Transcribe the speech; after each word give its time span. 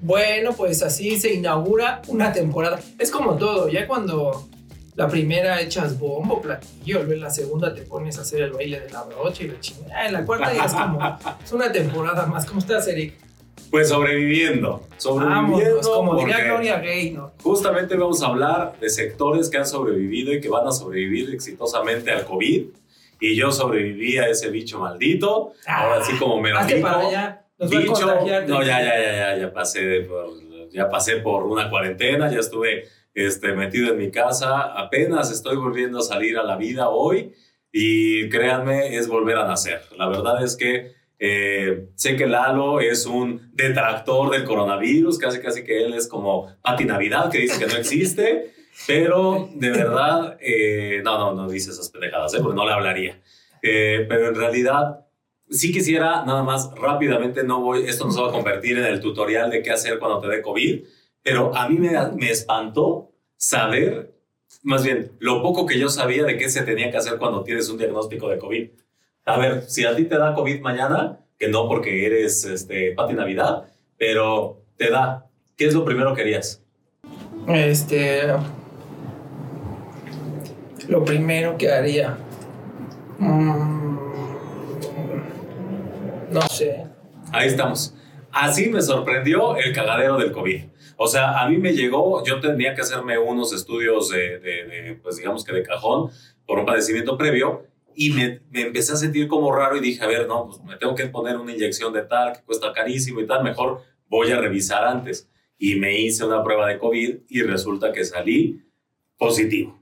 Bueno, 0.00 0.54
pues 0.56 0.82
así 0.82 1.20
se 1.20 1.34
inaugura 1.34 2.00
una 2.06 2.32
temporada. 2.32 2.80
Es 2.98 3.10
como 3.10 3.36
todo, 3.36 3.68
ya 3.68 3.86
cuando 3.86 4.48
la 4.94 5.06
primera 5.06 5.60
echas 5.60 5.98
bombo, 5.98 6.40
platillo, 6.40 7.00
luego 7.00 7.12
en 7.12 7.20
la 7.20 7.30
segunda 7.30 7.74
te 7.74 7.82
pones 7.82 8.18
a 8.18 8.22
hacer 8.22 8.40
el 8.40 8.52
baile 8.52 8.80
de 8.80 8.90
la 8.90 9.02
brocha 9.02 9.44
y 9.44 9.48
la 9.48 9.60
chingada. 9.60 10.06
En 10.06 10.12
la 10.14 10.24
cuarta 10.24 10.52
ya 10.54 10.64
es 10.64 10.72
como, 10.72 11.18
es 11.44 11.52
una 11.52 11.70
temporada 11.70 12.26
más. 12.26 12.46
¿Cómo 12.46 12.60
estás, 12.60 12.88
Eric? 12.88 13.14
Pues 13.70 13.90
sobreviviendo. 13.90 14.82
Sobreviviendo. 14.96 15.60
Vámonos, 15.60 15.88
como 15.88 16.18
diría 16.18 16.42
Gloria 16.42 16.80
Gaynor. 16.80 17.32
Justamente 17.42 17.94
vamos 17.96 18.22
a 18.22 18.26
hablar 18.28 18.74
de 18.80 18.88
sectores 18.88 19.50
que 19.50 19.58
han 19.58 19.66
sobrevivido 19.66 20.32
y 20.32 20.40
que 20.40 20.48
van 20.48 20.66
a 20.66 20.72
sobrevivir 20.72 21.34
exitosamente 21.34 22.10
al 22.10 22.24
COVID. 22.24 22.64
Y 23.20 23.36
yo 23.36 23.50
sobreviví 23.50 24.18
a 24.18 24.28
ese 24.28 24.50
bicho 24.50 24.78
maldito. 24.78 25.52
Ahora 25.66 26.04
sí 26.04 26.16
como 26.18 26.40
me 26.40 26.50
lo 26.50 26.58
Hazte 26.58 26.76
dijo. 26.76 26.86
para 26.88 27.06
allá. 27.06 27.44
Nos 27.58 27.70
Bicho, 27.70 27.92
no, 28.06 28.24
ya, 28.24 28.46
ya, 28.46 28.64
ya, 28.64 29.12
ya, 29.16 29.36
ya 29.36 29.52
pasé 29.52 30.02
por, 30.02 30.28
ya 30.70 30.88
pasé 30.88 31.16
por 31.16 31.44
una 31.44 31.68
cuarentena, 31.68 32.30
ya 32.30 32.38
estuve 32.38 32.84
este, 33.14 33.52
metido 33.52 33.90
en 33.92 33.98
mi 33.98 34.12
casa, 34.12 34.62
apenas 34.62 35.32
estoy 35.32 35.56
volviendo 35.56 35.98
a 35.98 36.02
salir 36.02 36.38
a 36.38 36.44
la 36.44 36.56
vida 36.56 36.88
hoy 36.88 37.32
y 37.72 38.28
créanme, 38.28 38.96
es 38.96 39.08
volver 39.08 39.38
a 39.38 39.46
nacer. 39.46 39.82
La 39.96 40.08
verdad 40.08 40.42
es 40.44 40.56
que 40.56 40.92
eh, 41.18 41.88
sé 41.96 42.14
que 42.14 42.26
Lalo 42.26 42.80
es 42.80 43.06
un 43.06 43.50
detractor 43.52 44.30
del 44.30 44.44
coronavirus, 44.44 45.18
casi 45.18 45.40
casi 45.40 45.64
que 45.64 45.84
él 45.84 45.94
es 45.94 46.06
como 46.06 46.54
Pati 46.62 46.84
Navidad, 46.84 47.30
que 47.30 47.38
dice 47.38 47.58
que 47.58 47.66
no 47.72 47.78
existe, 47.78 48.54
pero 48.86 49.48
de 49.54 49.70
verdad, 49.70 50.36
eh, 50.40 51.00
no, 51.04 51.18
no, 51.18 51.34
no 51.34 51.48
dice 51.48 51.70
esas 51.70 51.90
pendejadas, 51.90 52.34
¿eh? 52.34 52.38
porque 52.40 52.56
no 52.56 52.66
le 52.66 52.72
hablaría. 52.72 53.20
Eh, 53.62 54.06
pero 54.08 54.28
en 54.28 54.34
realidad 54.34 55.06
sí 55.50 55.72
quisiera 55.72 56.24
nada 56.24 56.42
más 56.42 56.70
rápidamente, 56.74 57.42
no 57.42 57.60
voy, 57.60 57.84
esto 57.84 58.04
no 58.04 58.12
se 58.12 58.20
va 58.20 58.28
a 58.28 58.32
convertir 58.32 58.78
en 58.78 58.84
el 58.84 59.00
tutorial 59.00 59.50
de 59.50 59.62
qué 59.62 59.70
hacer 59.70 59.98
cuando 59.98 60.20
te 60.20 60.28
dé 60.28 60.42
COVID, 60.42 60.84
pero 61.22 61.54
a 61.54 61.68
mí 61.68 61.78
me, 61.78 61.90
me 62.16 62.30
espantó 62.30 63.12
saber, 63.36 64.14
más 64.62 64.84
bien, 64.84 65.12
lo 65.18 65.42
poco 65.42 65.66
que 65.66 65.78
yo 65.78 65.88
sabía 65.88 66.24
de 66.24 66.36
qué 66.36 66.48
se 66.48 66.62
tenía 66.62 66.90
que 66.90 66.96
hacer 66.96 67.18
cuando 67.18 67.42
tienes 67.42 67.68
un 67.68 67.78
diagnóstico 67.78 68.28
de 68.28 68.38
COVID. 68.38 68.70
A 69.24 69.38
ver, 69.38 69.62
si 69.68 69.84
a 69.84 69.94
ti 69.94 70.04
te 70.04 70.16
da 70.16 70.34
COVID 70.34 70.60
mañana, 70.60 71.20
que 71.38 71.48
no 71.48 71.68
porque 71.68 72.06
eres 72.06 72.44
este, 72.44 72.92
Pati 72.92 73.14
Navidad, 73.14 73.64
pero 73.96 74.62
te 74.76 74.90
da, 74.90 75.26
¿qué 75.56 75.66
es 75.66 75.74
lo 75.74 75.84
primero 75.84 76.14
que 76.14 76.22
harías? 76.22 76.62
Este. 77.46 78.32
Lo 80.88 81.04
primero 81.04 81.56
que 81.58 81.70
haría. 81.70 82.16
mm, 83.18 83.98
no 86.30 86.42
sé. 86.42 86.86
Ahí 87.32 87.48
estamos. 87.48 87.94
Así 88.32 88.68
me 88.68 88.80
sorprendió 88.82 89.56
el 89.56 89.72
cagadero 89.74 90.16
del 90.16 90.32
COVID. 90.32 90.64
O 90.96 91.06
sea, 91.06 91.40
a 91.40 91.48
mí 91.48 91.58
me 91.58 91.72
llegó, 91.72 92.24
yo 92.24 92.40
tenía 92.40 92.74
que 92.74 92.80
hacerme 92.80 93.18
unos 93.18 93.52
estudios 93.52 94.10
de, 94.10 94.98
pues 95.02 95.16
digamos 95.16 95.44
que 95.44 95.52
de 95.52 95.62
cajón 95.62 96.10
por 96.46 96.58
un 96.58 96.66
padecimiento 96.66 97.16
previo 97.16 97.66
y 97.94 98.10
me, 98.10 98.40
me 98.50 98.62
empecé 98.62 98.92
a 98.92 98.96
sentir 98.96 99.28
como 99.28 99.54
raro 99.54 99.76
y 99.76 99.80
dije, 99.80 100.02
a 100.02 100.06
ver, 100.06 100.26
no, 100.26 100.46
pues 100.46 100.62
me 100.62 100.76
tengo 100.76 100.94
que 100.94 101.06
poner 101.06 101.36
una 101.36 101.52
inyección 101.52 101.92
de 101.92 102.02
tal 102.02 102.32
que 102.32 102.42
cuesta 102.42 102.72
carísimo 102.72 103.20
y 103.20 103.26
tal, 103.26 103.44
mejor 103.44 103.82
voy 104.08 104.30
a 104.30 104.40
revisar 104.40 104.84
antes. 104.84 105.28
Y 105.58 105.76
me 105.76 105.98
hice 105.98 106.24
una 106.24 106.42
prueba 106.42 106.68
de 106.68 106.78
COVID 106.78 107.16
y 107.28 107.42
resulta 107.42 107.92
que 107.92 108.04
salí 108.04 108.62
positivo. 109.16 109.78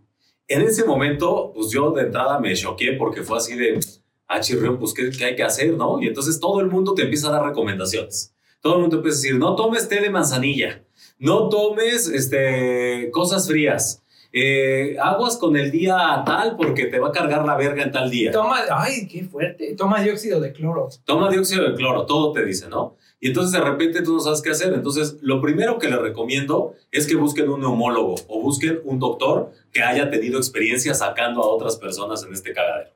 En 0.48 0.62
ese 0.62 0.84
momento, 0.84 1.52
pues 1.55 1.70
yo 1.70 1.91
de 1.91 2.02
entrada 2.02 2.39
me 2.39 2.55
choqué 2.55 2.92
porque 2.92 3.22
fue 3.22 3.39
así 3.39 3.56
de, 3.56 3.80
ah, 4.28 4.41
chirrión, 4.41 4.78
pues 4.78 4.94
¿qué, 4.94 5.11
qué 5.11 5.25
hay 5.25 5.36
que 5.36 5.42
hacer, 5.42 5.72
no? 5.72 6.00
Y 6.00 6.06
entonces 6.06 6.38
todo 6.38 6.61
el 6.61 6.69
mundo 6.69 6.94
te 6.94 7.03
empieza 7.03 7.28
a 7.28 7.33
dar 7.33 7.44
recomendaciones. 7.44 8.34
Todo 8.61 8.75
el 8.75 8.80
mundo 8.83 8.97
te 8.97 9.00
empieza 9.00 9.19
a 9.19 9.22
decir, 9.22 9.38
no 9.38 9.56
tomes 9.56 9.88
té 9.88 10.00
de 10.00 10.11
manzanilla, 10.11 10.84
no 11.19 11.48
tomes 11.48 12.08
este, 12.08 13.11
cosas 13.12 13.48
frías, 13.48 14.03
eh, 14.32 14.97
aguas 15.00 15.37
con 15.37 15.56
el 15.56 15.70
día 15.70 16.22
tal 16.26 16.56
porque 16.56 16.87
te 16.87 16.98
va 16.98 17.09
a 17.09 17.12
cargar 17.12 17.44
la 17.47 17.56
verga 17.56 17.82
en 17.82 17.92
tal 17.92 18.10
día. 18.10 18.31
Toma. 18.32 18.59
Ay, 18.70 19.06
qué 19.09 19.25
fuerte. 19.25 19.75
Toma 19.76 20.03
dióxido 20.03 20.41
de 20.41 20.53
cloro. 20.53 20.88
Toma 21.04 21.31
dióxido 21.31 21.69
de 21.69 21.75
cloro, 21.75 22.06
todo 22.06 22.32
te 22.32 22.44
dice, 22.44 22.69
¿no? 22.69 22.97
Y 23.19 23.28
entonces 23.28 23.53
de 23.53 23.60
repente 23.66 24.03
tú 24.03 24.12
no 24.15 24.20
sabes 24.20 24.42
qué 24.42 24.50
hacer. 24.50 24.75
Entonces, 24.75 25.16
lo 25.22 25.41
primero 25.41 25.78
que 25.78 25.88
les 25.88 25.98
recomiendo 25.98 26.75
es 26.92 27.06
que 27.06 27.16
busquen 27.16 27.48
un 27.48 27.60
neumólogo 27.60 28.15
o 28.28 28.42
busquen 28.42 28.81
un 28.84 28.98
doctor 28.98 29.53
que 29.72 29.82
haya 29.82 30.10
tenido 30.10 30.36
experiencia 30.38 30.92
sacando 30.92 31.42
a 31.42 31.47
otras 31.48 31.76
personas 31.76 32.22
en 32.25 32.34
este 32.34 32.53
cagadero. 32.53 32.91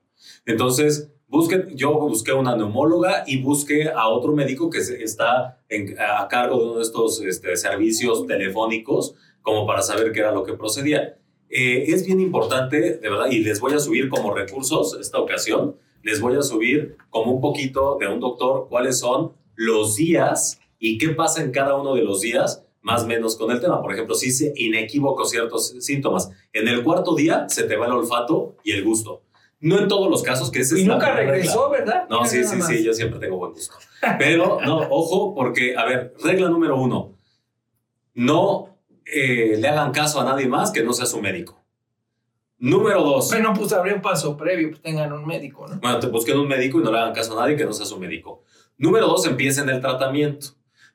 Entonces, 0.45 1.11
busquen, 1.27 1.75
yo 1.77 1.93
busqué 1.95 2.33
una 2.33 2.55
neumóloga 2.57 3.25
y 3.27 3.41
busqué 3.43 3.89
a 3.89 4.09
otro 4.09 4.33
médico 4.33 4.69
que 4.69 4.79
está 4.79 5.59
en- 5.69 5.97
a 5.99 6.29
cargo 6.29 6.59
de 6.59 6.65
uno 6.65 6.75
de 6.77 6.83
estos 6.83 7.23
este, 7.23 7.57
servicios 7.57 8.27
telefónicos 8.27 9.15
como 9.43 9.67
para 9.67 9.81
saber 9.83 10.13
qué 10.13 10.21
era 10.21 10.33
lo 10.33 10.45
que 10.45 10.53
procedía. 10.53 11.17
Eh, 11.51 11.85
es 11.89 12.07
bien 12.07 12.21
importante, 12.21 12.99
de 12.99 13.11
verdad, 13.11 13.27
y 13.31 13.41
les 13.41 13.59
voy 13.61 13.75
a 13.75 13.81
subir 13.81 14.09
como 14.09 14.33
recursos 14.33 14.97
esta 15.01 15.19
ocasión, 15.19 15.77
les 16.03 16.21
voy 16.21 16.37
a 16.37 16.43
subir 16.43 16.97
como 17.11 17.33
un 17.33 17.41
poquito 17.41 17.99
de 17.99 18.07
un 18.07 18.21
doctor 18.21 18.69
cuáles 18.69 19.01
son 19.01 19.33
los 19.57 19.97
días 19.97 20.61
y 20.79 20.97
qué 20.97 21.11
pasa 21.11 21.43
en 21.43 21.51
cada 21.51 21.77
uno 21.77 21.95
de 21.95 22.03
los 22.03 22.21
días, 22.21 22.65
más 22.83 23.03
o 23.03 23.07
menos 23.07 23.37
con 23.37 23.51
el 23.51 23.61
tema. 23.61 23.83
Por 23.83 23.93
ejemplo, 23.93 24.15
si 24.15 24.31
se 24.31 24.53
inequívoco 24.57 25.25
ciertos 25.27 25.75
síntomas. 25.81 26.31
En 26.53 26.69
el 26.69 26.83
cuarto 26.83 27.15
día 27.15 27.47
se 27.49 27.65
te 27.65 27.77
va 27.77 27.87
el 27.87 27.93
olfato 27.93 28.57
y 28.65 28.71
el 28.73 28.85
gusto. 28.85 29.23
No 29.59 29.79
en 29.79 29.89
todos 29.89 30.09
los 30.09 30.23
casos, 30.23 30.51
que 30.51 30.61
ese 30.61 30.79
Y 30.79 30.83
es 30.83 30.87
la 30.87 30.95
nunca 30.95 31.15
regla. 31.15 31.33
regresó, 31.33 31.69
¿verdad? 31.69 32.07
No, 32.09 32.25
sí, 32.25 32.43
sí, 32.45 32.57
más. 32.57 32.67
sí, 32.69 32.83
yo 32.83 32.95
siempre 32.95 33.19
tengo 33.19 33.37
buen 33.37 33.53
gusto. 33.53 33.75
Pero 34.19 34.59
no, 34.65 34.79
ojo, 34.89 35.35
porque, 35.35 35.77
a 35.77 35.85
ver, 35.85 36.15
regla 36.25 36.49
número 36.49 36.81
uno, 36.81 37.19
no 38.15 38.70
eh, 39.13 39.57
le 39.59 39.69
hagan 39.69 39.93
caso 39.93 40.21
a 40.21 40.25
nadie 40.25 40.47
más 40.47 40.71
que 40.71 40.83
no 40.83 40.93
sea 40.93 41.07
su 41.07 41.21
médico. 41.21 41.61
Número 42.59 43.03
dos, 43.03 43.31
Bueno, 43.31 43.55
pues 43.55 43.73
habría 43.73 43.95
un 43.95 44.03
paso 44.03 44.37
previo, 44.37 44.69
pues 44.69 44.83
tengan 44.83 45.13
un 45.15 45.27
médico, 45.27 45.67
¿no? 45.67 45.77
bueno, 45.81 45.99
te 45.99 46.09
busquen 46.09 46.39
un 46.39 46.47
médico 46.47 46.79
y 46.79 46.85
no 46.85 46.93
le 46.93 46.99
hagan 46.99 47.15
caso 47.15 47.33
a 47.39 47.43
nadie 47.43 47.57
que 47.57 47.65
no 47.65 47.73
sea 47.73 47.87
su 47.87 47.99
médico. 47.99 48.43
Número 48.77 49.07
dos, 49.07 49.27
empiecen 49.27 49.69
el 49.71 49.81
tratamiento. 49.81 50.49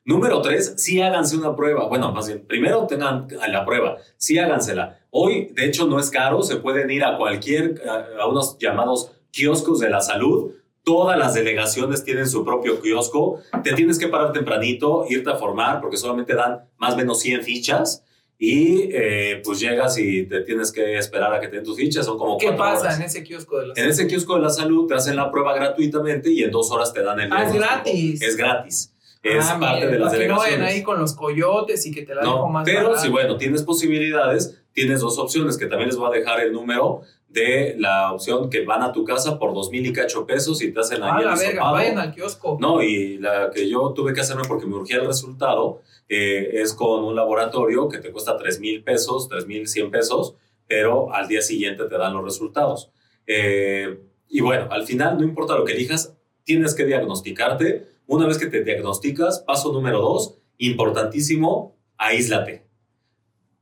Número 0.04 0.40
tres, 0.40 0.74
sí 0.76 1.02
háganse 1.02 1.36
una 1.36 1.56
prueba. 1.56 1.88
Bueno, 1.88 2.12
más 2.12 2.28
bien, 2.28 2.46
primero 2.46 2.86
tengan 2.86 3.26
la 3.48 3.64
prueba, 3.64 3.96
sí 4.16 4.38
hágansela. 4.38 5.00
Hoy, 5.10 5.48
de 5.56 5.66
hecho, 5.66 5.88
no 5.88 5.98
es 5.98 6.10
caro, 6.10 6.42
se 6.42 6.56
pueden 6.56 6.88
ir 6.92 7.02
a 7.02 7.16
cualquier, 7.16 7.82
a, 7.88 8.22
a 8.22 8.28
unos 8.28 8.56
llamados 8.58 9.10
kioscos 9.32 9.80
de 9.80 9.90
la 9.90 10.00
salud. 10.00 10.52
Todas 10.84 11.18
las 11.18 11.34
delegaciones 11.34 12.04
tienen 12.04 12.28
su 12.28 12.44
propio 12.44 12.80
kiosco. 12.80 13.40
Te 13.64 13.72
tienes 13.72 13.98
que 13.98 14.06
parar 14.06 14.32
tempranito, 14.32 15.04
irte 15.08 15.30
a 15.30 15.34
formar, 15.34 15.80
porque 15.80 15.96
solamente 15.96 16.32
dan 16.36 16.68
más 16.78 16.94
o 16.94 16.96
menos 16.96 17.18
100 17.18 17.42
fichas. 17.42 18.04
Y 18.38 18.90
eh, 18.92 19.40
pues 19.42 19.60
llegas 19.60 19.96
y 19.98 20.24
te 20.26 20.42
tienes 20.42 20.70
que 20.70 20.98
esperar 20.98 21.32
a 21.32 21.40
que 21.40 21.48
te 21.48 21.56
den 21.56 21.64
tus 21.64 21.76
fichas. 21.76 22.04
Son 22.04 22.18
como 22.18 22.36
¿Qué 22.36 22.52
pasa 22.52 22.80
horas. 22.82 22.96
en 22.98 23.02
ese 23.06 23.22
kiosco 23.24 23.58
de 23.58 23.68
la 23.68 23.74
En 23.76 23.88
ese 23.88 24.06
kiosco 24.06 24.34
de 24.34 24.42
la 24.42 24.50
salud 24.50 24.86
te 24.86 24.94
hacen 24.94 25.16
la 25.16 25.30
prueba 25.30 25.54
gratuitamente 25.54 26.30
y 26.30 26.42
en 26.42 26.50
dos 26.50 26.70
horas 26.70 26.92
te 26.92 27.02
dan 27.02 27.18
el 27.20 27.32
Ah, 27.32 27.44
es 27.44 27.54
gratis. 27.54 28.20
Es 28.22 28.36
gratis. 28.36 28.92
Es 29.22 29.44
Ah, 29.48 29.58
parte 29.58 29.86
mira, 29.86 29.90
de 29.90 29.98
las 29.98 30.14
que 30.14 30.28
no 30.28 30.36
vayan 30.36 30.62
ahí 30.62 30.82
con 30.82 31.00
los 31.00 31.14
coyotes 31.14 31.84
y 31.86 31.90
que 31.90 32.02
te 32.02 32.14
la 32.14 32.20
dejo 32.20 32.36
No, 32.36 32.48
más 32.48 32.64
pero 32.66 32.96
si 32.98 33.08
bueno, 33.08 33.36
tienes 33.38 33.62
posibilidades, 33.62 34.62
tienes 34.72 35.00
dos 35.00 35.18
opciones 35.18 35.56
que 35.56 35.66
también 35.66 35.88
les 35.88 35.96
voy 35.98 36.14
a 36.14 36.18
dejar 36.18 36.40
el 36.40 36.52
número 36.52 37.00
de 37.36 37.74
la 37.78 38.12
opción 38.12 38.48
que 38.48 38.64
van 38.64 38.82
a 38.82 38.92
tu 38.92 39.04
casa 39.04 39.38
por 39.38 39.52
dos 39.52 39.70
mil 39.70 39.84
y 39.84 39.92
cacho 39.92 40.26
pesos 40.26 40.62
y 40.62 40.72
te 40.72 40.80
hacen 40.80 41.02
Ah, 41.02 41.16
ahí 41.16 41.22
el 41.22 41.28
la 41.28 41.36
verga, 41.36 41.70
vayan 41.70 41.98
al 41.98 42.14
kiosco. 42.14 42.56
No, 42.58 42.82
y 42.82 43.18
la 43.18 43.50
que 43.50 43.68
yo 43.68 43.92
tuve 43.92 44.14
que 44.14 44.22
hacerme 44.22 44.44
porque 44.48 44.66
me 44.66 44.74
urgía 44.74 44.96
el 44.96 45.06
resultado 45.06 45.82
eh, 46.08 46.48
es 46.54 46.72
con 46.72 47.04
un 47.04 47.14
laboratorio 47.14 47.88
que 47.88 47.98
te 47.98 48.10
cuesta 48.10 48.38
3 48.38 48.58
mil 48.60 48.82
pesos, 48.82 49.28
3 49.28 49.46
mil 49.46 49.68
100 49.68 49.90
pesos, 49.90 50.34
pero 50.66 51.12
al 51.12 51.28
día 51.28 51.42
siguiente 51.42 51.84
te 51.84 51.98
dan 51.98 52.14
los 52.14 52.24
resultados. 52.24 52.90
Eh, 53.26 54.00
y 54.28 54.40
bueno, 54.40 54.68
al 54.70 54.86
final, 54.86 55.18
no 55.18 55.24
importa 55.24 55.56
lo 55.56 55.64
que 55.64 55.74
elijas, 55.74 56.16
tienes 56.42 56.74
que 56.74 56.86
diagnosticarte. 56.86 57.86
Una 58.06 58.26
vez 58.26 58.38
que 58.38 58.46
te 58.46 58.64
diagnosticas, 58.64 59.40
paso 59.40 59.72
número 59.72 60.00
dos, 60.00 60.38
importantísimo, 60.56 61.76
aíslate. 61.98 62.64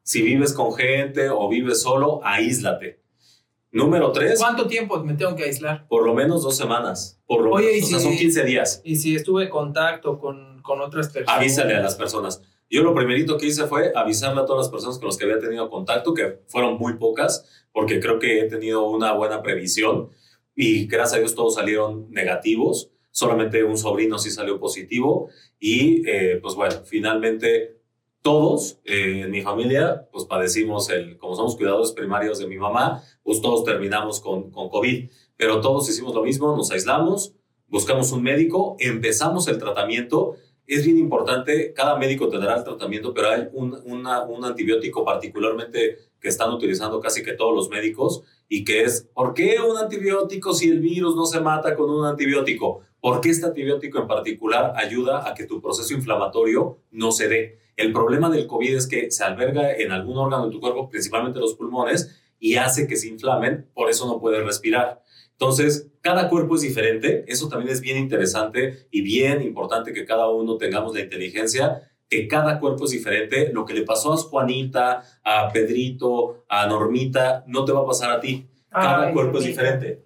Si 0.04 0.22
vives 0.22 0.52
con 0.52 0.75
gente 0.75 1.28
o 1.31 1.49
vives 1.49 1.82
solo, 1.82 2.20
aíslate. 2.22 3.03
Número 3.75 4.12
tres, 4.12 4.38
¿Cuánto 4.38 4.67
tiempo 4.67 5.03
me 5.05 5.15
tengo 5.15 5.35
que 5.37 5.44
aislar? 5.44 5.87
por 5.88 6.05
lo 6.06 6.15
menos 6.15 6.43
dos 6.43 6.56
semanas. 6.56 7.21
Por 7.26 7.43
lo 7.43 7.50
Oye, 7.53 7.73
menos, 7.73 7.85
o 7.85 7.88
sea, 7.88 7.99
si- 7.99 8.05
son 8.05 8.17
15 8.17 8.44
días. 8.44 8.81
Y 8.85 8.97
si 8.97 9.15
estuve 9.17 9.44
en 9.44 9.50
contacto 9.50 10.19
con, 10.19 10.62
con 10.62 10.81
otras 10.81 11.09
personas. 11.09 11.38
avísale 11.41 11.75
a 11.75 11.81
las 11.81 11.97
personas. 11.97 12.41
Yo 12.71 12.82
lo 12.82 12.94
primerito 12.94 13.37
que 13.37 13.47
hice 13.47 13.67
fue 13.67 13.93
avisarle 13.94 14.41
a 14.41 14.47
todas 14.47 14.67
las 14.67 14.71
personas 14.71 14.99
con 14.99 15.09
las 15.09 15.17
que 15.17 15.25
había 15.25 15.38
tenido 15.38 15.69
contacto, 15.69 16.15
que 16.15 16.41
fueron 16.49 16.79
muy 16.79 16.94
pocas, 16.99 17.67
porque 17.73 18.00
creo 18.00 18.19
que 18.19 18.41
he 18.41 18.44
tenido 18.49 18.88
una 18.88 19.12
buena 19.12 19.43
previsión 19.43 20.11
y 20.56 20.87
gracias 20.87 21.15
a 21.15 21.19
Dios 21.19 21.35
todos 21.35 21.55
salieron 21.55 22.11
negativos. 22.11 22.91
Solamente 23.11 23.62
un 23.65 23.76
sobrino 23.76 24.19
sí 24.19 24.31
salió 24.31 24.59
positivo 24.59 25.29
y 25.59 26.09
eh, 26.09 26.38
pues 26.43 26.55
bueno, 26.55 26.76
finalmente 26.85 27.81
todos 28.25 28.81
eh, 28.85 29.21
en 29.25 29.31
mi 29.31 29.43
familia 29.43 30.09
pues 30.11 30.25
padecimos 30.25 30.88
el, 30.88 31.19
como 31.19 31.37
somos 31.37 31.56
cuidadores 31.56 31.93
primarios 31.93 32.38
de 32.38 32.47
mi 32.47 32.56
mamá, 32.56 33.03
pues 33.23 33.43
todos 33.43 33.65
terminamos 33.65 34.23
con, 34.23 34.50
con 34.50 34.71
COVID, 34.71 35.11
pero 35.37 35.61
todos 35.61 35.91
hicimos 35.91 36.15
lo 36.15 36.23
mismo, 36.23 36.56
nos 36.56 36.71
aislamos, 36.71 37.35
buscamos 37.69 38.12
un 38.12 38.23
médico, 38.23 38.76
empezamos 38.79 39.47
el 39.49 39.59
tratamiento. 39.59 40.37
Es 40.67 40.87
bien 40.87 40.97
importante, 40.97 41.75
cada 41.75 41.99
médico 41.99 42.31
tendrá 42.31 42.56
el 42.56 42.65
tratamiento, 42.65 43.12
pero 43.12 43.29
hay 43.29 43.49
un, 43.53 43.75
un 43.85 44.44
antibiótico 44.47 45.05
particularmente 45.05 45.99
que 46.19 46.29
están 46.29 46.50
utilizando 46.50 47.00
casi 47.00 47.23
que 47.23 47.35
todos 47.35 47.55
los 47.55 47.69
médicos 47.69 48.23
y 48.49 48.65
que 48.65 48.85
es, 48.85 49.06
¿por 49.12 49.35
qué 49.35 49.59
un 49.61 49.76
antibiótico 49.76 50.55
si 50.55 50.71
el 50.71 50.81
virus 50.81 51.15
no 51.15 51.26
se 51.26 51.41
mata 51.41 51.76
con 51.76 51.91
un 51.91 52.06
antibiótico? 52.06 52.81
Porque 53.00 53.29
este 53.29 53.44
antibiótico 53.44 53.99
en 53.99 54.06
particular 54.06 54.73
ayuda 54.76 55.29
a 55.29 55.35
que 55.35 55.44
tu 55.44 55.61
proceso 55.61 55.93
inflamatorio 55.93 56.79
no 56.91 57.12
se 57.12 57.29
dé. 57.29 57.63
El 57.76 57.93
problema 57.93 58.31
del 58.31 58.47
COVID 58.47 58.76
es 58.76 58.87
que 58.87 59.11
se 59.11 59.25
alberga 59.25 59.73
en 59.73 59.93
algún 59.93 60.17
órgano 60.19 60.47
de 60.47 60.53
tu 60.53 60.61
cuerpo, 60.61 60.88
principalmente 60.88 61.41
los 61.41 61.55
pulmones, 61.55 62.21
y 62.38 62.56
hace 62.56 62.87
que 62.87 62.97
se 62.97 63.09
inflamen, 63.09 63.69
por 63.75 63.91
eso 63.91 64.06
no 64.06 64.21
puedes 64.21 64.44
respirar. 64.44 65.03
Entonces, 65.32 65.91
cada 66.00 66.29
cuerpo 66.29 66.56
es 66.56 66.62
diferente, 66.62 67.25
eso 67.26 67.49
también 67.49 67.73
es 67.73 67.81
bien 67.81 67.97
interesante 67.97 68.87
y 68.91 69.03
bien 69.03 69.43
importante 69.43 69.93
que 69.93 70.05
cada 70.05 70.29
uno 70.29 70.56
tengamos 70.56 70.94
la 70.94 71.00
inteligencia 71.00 71.91
que 72.09 72.29
cada 72.29 72.61
cuerpo 72.61 72.85
es 72.85 72.91
diferente. 72.91 73.50
Lo 73.53 73.65
que 73.65 73.75
le 73.75 73.82
pasó 73.82 74.12
a 74.12 74.17
Juanita, 74.17 75.03
a 75.23 75.50
Pedrito, 75.53 76.44
a 76.49 76.67
Normita, 76.67 77.44
no 77.47 77.65
te 77.65 77.73
va 77.73 77.81
a 77.81 77.87
pasar 77.87 78.11
a 78.11 78.21
ti. 78.21 78.47
Cada 78.71 79.12
cuerpo 79.12 79.38
es 79.38 79.44
diferente. 79.44 80.05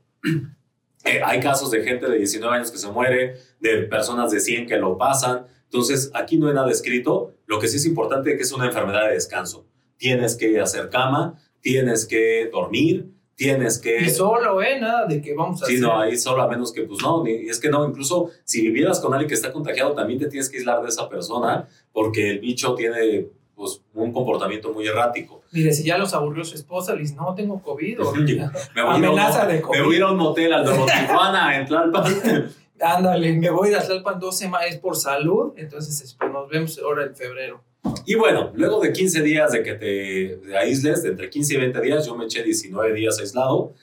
Eh, 1.05 1.20
hay 1.25 1.41
casos 1.41 1.70
de 1.70 1.82
gente 1.82 2.09
de 2.09 2.19
19 2.19 2.56
años 2.56 2.70
que 2.70 2.76
se 2.76 2.91
muere, 2.91 3.37
de 3.61 3.82
personas 3.85 4.31
de 4.31 4.41
100 4.41 4.67
que 4.67 4.76
lo 4.76 4.99
pasan. 4.99 5.47
Entonces, 5.65 6.11
aquí 6.12 6.38
no 6.38 6.49
hay 6.49 6.55
nada 6.55 6.70
escrito. 6.70 7.35
Lo 7.48 7.58
que 7.58 7.66
sí 7.66 7.78
es 7.78 7.86
importante 7.86 8.30
es 8.30 8.36
que 8.36 8.42
es 8.42 8.52
una 8.52 8.66
enfermedad 8.66 9.08
de 9.08 9.14
descanso. 9.14 9.66
Tienes 9.96 10.36
que 10.36 10.60
hacer 10.60 10.90
cama, 10.90 11.40
tienes 11.60 12.06
que 12.06 12.50
dormir, 12.52 13.10
tienes 13.34 13.78
que... 13.78 14.02
Y 14.02 14.10
solo, 14.10 14.60
¿eh? 14.60 14.78
Nada 14.78 15.06
de 15.06 15.22
que 15.22 15.34
vamos 15.34 15.62
a 15.62 15.66
Sí, 15.66 15.78
no, 15.80 15.98
ahí 15.98 16.18
solo 16.18 16.42
a 16.42 16.48
menos 16.48 16.72
que, 16.72 16.82
pues 16.82 17.02
no, 17.02 17.24
ni, 17.24 17.48
es 17.48 17.58
que 17.58 17.70
no, 17.70 17.88
incluso 17.88 18.30
si 18.44 18.60
vivieras 18.60 19.00
con 19.00 19.14
alguien 19.14 19.28
que 19.28 19.34
está 19.34 19.50
contagiado, 19.50 19.94
también 19.94 20.18
te 20.18 20.26
tienes 20.28 20.50
que 20.50 20.58
aislar 20.58 20.82
de 20.82 20.90
esa 20.90 21.08
persona 21.08 21.66
porque 21.90 22.30
el 22.32 22.40
bicho 22.40 22.74
tiene 22.74 23.28
pues, 23.54 23.80
un 23.94 24.12
comportamiento 24.12 24.70
muy 24.72 24.86
errático. 24.86 25.40
Mire, 25.50 25.72
si 25.72 25.84
ya 25.84 25.96
los 25.96 26.12
aburrió 26.12 26.44
su 26.44 26.54
esposa, 26.54 26.94
le 26.94 27.00
dice, 27.00 27.14
no, 27.14 27.34
tengo 27.34 27.62
COVID. 27.62 28.02
O, 28.02 28.12
me 28.12 28.36
voy 28.82 28.94
amenaza 28.94 29.46
de 29.46 29.62
COVID. 29.62 29.78
Me 29.78 29.84
voy 29.84 29.94
a 29.94 29.96
ir 29.98 30.02
a 30.04 30.10
un 30.10 30.18
motel 30.18 30.52
al 30.52 30.64
Nuevo 30.66 30.84
Tijuana, 31.00 31.58
en 31.58 31.66
Tlalpan. 31.66 32.52
Ándale, 32.80 33.32
me 33.32 33.50
voy 33.50 33.72
a 33.72 33.80
Tlalpan 33.80 34.20
dos 34.20 34.36
semanas, 34.36 34.76
por 34.76 34.96
salud, 34.96 35.54
entonces 35.56 36.14
pues, 36.18 36.32
nos 36.48 36.50
vemos 36.50 36.78
ahora 36.78 37.04
en 37.04 37.14
febrero. 37.14 37.62
Y 38.06 38.14
bueno, 38.14 38.50
luego 38.54 38.80
de 38.80 38.92
15 38.92 39.22
días 39.22 39.52
de 39.52 39.62
que 39.62 39.74
te 39.74 40.56
aísles, 40.56 41.02
de 41.02 41.10
entre 41.10 41.30
15 41.30 41.54
y 41.54 41.56
20 41.58 41.80
días, 41.80 42.06
yo 42.06 42.16
me 42.16 42.24
eché 42.24 42.42
19 42.42 42.92
días 42.94 43.18
aislado. 43.20 43.74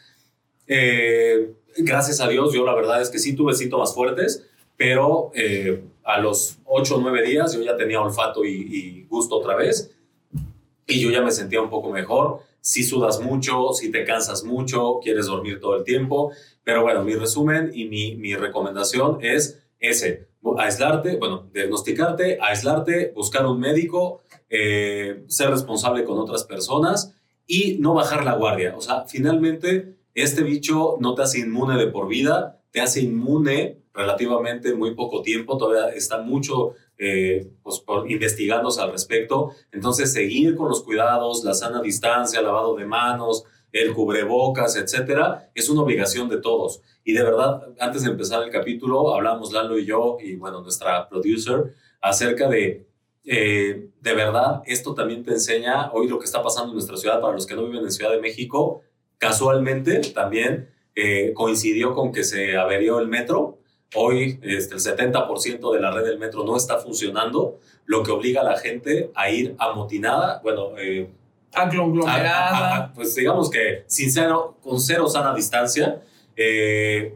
Eh, 0.67 1.53
gracias 1.77 2.19
a 2.21 2.27
Dios, 2.27 2.53
yo 2.53 2.65
la 2.65 2.73
verdad 2.73 3.01
es 3.01 3.09
que 3.09 3.19
sí 3.19 3.35
tuve 3.35 3.53
síntomas 3.53 3.94
fuertes, 3.94 4.47
pero 4.77 5.31
eh, 5.35 5.83
a 6.03 6.19
los 6.19 6.57
8 6.65 6.97
o 6.97 7.01
9 7.01 7.23
días 7.23 7.53
yo 7.53 7.62
ya 7.62 7.77
tenía 7.77 8.01
olfato 8.01 8.44
y, 8.44 9.06
gusto 9.09 9.38
otra 9.38 9.56
vez 9.56 9.91
y 10.88 11.00
yo 11.00 11.09
ya 11.09 11.21
me 11.21 11.31
sentía 11.31 11.62
un 11.62 11.69
poco 11.69 11.91
mejor. 11.91 12.39
Si 12.59 12.83
sudas 12.83 13.21
mucho, 13.21 13.73
si 13.73 13.91
te 13.91 14.03
cansas 14.03 14.44
mucho, 14.44 15.00
quieres 15.01 15.27
dormir 15.27 15.59
todo 15.59 15.77
el 15.77 15.83
tiempo. 15.83 16.31
Pero 16.63 16.81
bueno, 16.81 17.03
mi 17.03 17.13
resumen 17.13 17.71
y 17.73 17.85
mi, 17.85 18.15
mi 18.15 18.35
recomendación 18.35 19.19
es 19.21 19.62
ese, 19.79 20.27
aislarte, 20.57 21.18
bueno, 21.18 21.50
diagnosticarte, 21.53 22.38
aislarte, 22.42 23.12
buscar 23.15 23.45
un 23.45 23.59
médico, 23.59 24.21
eh, 24.50 25.24
ser 25.27 25.50
responsable 25.50 26.03
con 26.03 26.18
otras 26.18 26.44
personas 26.44 27.15
y 27.47 27.77
no 27.80 27.94
bajar 27.94 28.24
la 28.24 28.36
guardia. 28.36 28.75
O 28.77 28.81
sea, 28.81 29.06
finalmente, 29.06 29.95
este 30.13 30.44
bicho 30.44 30.97
no 31.00 31.15
te 31.15 31.24
hace 31.24 31.39
inmune 31.39 31.77
de 31.77 31.88
por 31.88 32.07
vida, 32.07 32.62
te 32.71 32.81
hace 32.81 33.01
inmune 33.01 33.80
relativamente 33.94 34.74
muy 34.74 34.94
poco 34.94 35.21
tiempo, 35.21 35.57
todavía 35.57 35.95
está 35.95 36.21
mucho 36.21 36.74
eh, 36.98 37.48
pues, 37.63 37.83
investigándose 38.07 38.81
al 38.81 38.91
respecto. 38.91 39.51
Entonces, 39.71 40.13
seguir 40.13 40.56
con 40.56 40.69
los 40.69 40.83
cuidados, 40.83 41.44
la 41.44 41.53
sana 41.53 41.81
distancia, 41.81 42.41
lavado 42.41 42.75
de 42.75 42.86
manos, 42.86 43.45
el 43.75 43.94
cubrebocas, 43.94 44.77
etcétera, 44.77 45.51
es 45.54 45.68
una 45.68 45.81
obligación 45.81 46.30
de 46.30 46.38
todos. 46.38 46.81
Y 47.04 47.12
de 47.12 47.24
verdad, 47.24 47.62
antes 47.77 48.04
de 48.04 48.10
empezar 48.10 48.42
el 48.42 48.50
capítulo, 48.50 49.13
hablamos 49.13 49.51
Lalo 49.51 49.77
y 49.77 49.86
yo, 49.86 50.18
y 50.22 50.38
bueno, 50.38 50.62
nuestra 50.62 51.10
producer, 51.10 51.74
acerca 52.00 52.48
de, 52.48 52.88
eh, 53.25 53.89
de 54.00 54.13
verdad, 54.13 54.62
esto 54.66 54.95
también 54.95 55.25
te 55.25 55.31
enseña 55.31 55.92
hoy 55.92 56.07
lo 56.07 56.19
que 56.19 56.25
está 56.25 56.42
pasando 56.42 56.69
en 56.69 56.75
nuestra 56.75 56.95
ciudad, 56.95 57.19
para 57.19 57.33
los 57.33 57.45
que 57.45 57.54
no 57.54 57.66
viven 57.66 57.83
en 57.83 57.92
Ciudad 57.92 58.12
de 58.12 58.22
México, 58.22 58.81
casualmente 59.18 60.00
también 60.13 60.69
eh, 60.95 61.33
coincidió 61.33 61.94
con 61.94 62.13
que 62.13 62.24
se 62.24 62.56
averió 62.56 63.00
el 63.00 63.10
metro. 63.10 63.60
Hoy 63.94 64.39
este, 64.42 64.75
el 64.75 64.80
70% 64.80 65.74
de 65.74 65.81
la 65.81 65.92
red 65.92 66.06
del 66.06 66.18
metro 66.18 66.45
no 66.45 66.56
está 66.56 66.77
funcionando, 66.77 67.60
lo 67.86 68.04
que 68.04 68.12
obliga 68.12 68.39
a 68.39 68.45
la 68.45 68.57
gente 68.57 69.12
a 69.16 69.30
ir 69.30 69.54
amotinada, 69.60 70.39
bueno, 70.44 70.77
eh, 70.77 71.10
aglomerada. 71.53 72.94
pues 72.94 73.15
digamos 73.15 73.50
que 73.50 73.83
sincero, 73.88 74.57
con 74.62 74.80
cero 74.80 75.07
sana 75.07 75.33
distancia. 75.33 76.01
Eh, 76.36 77.15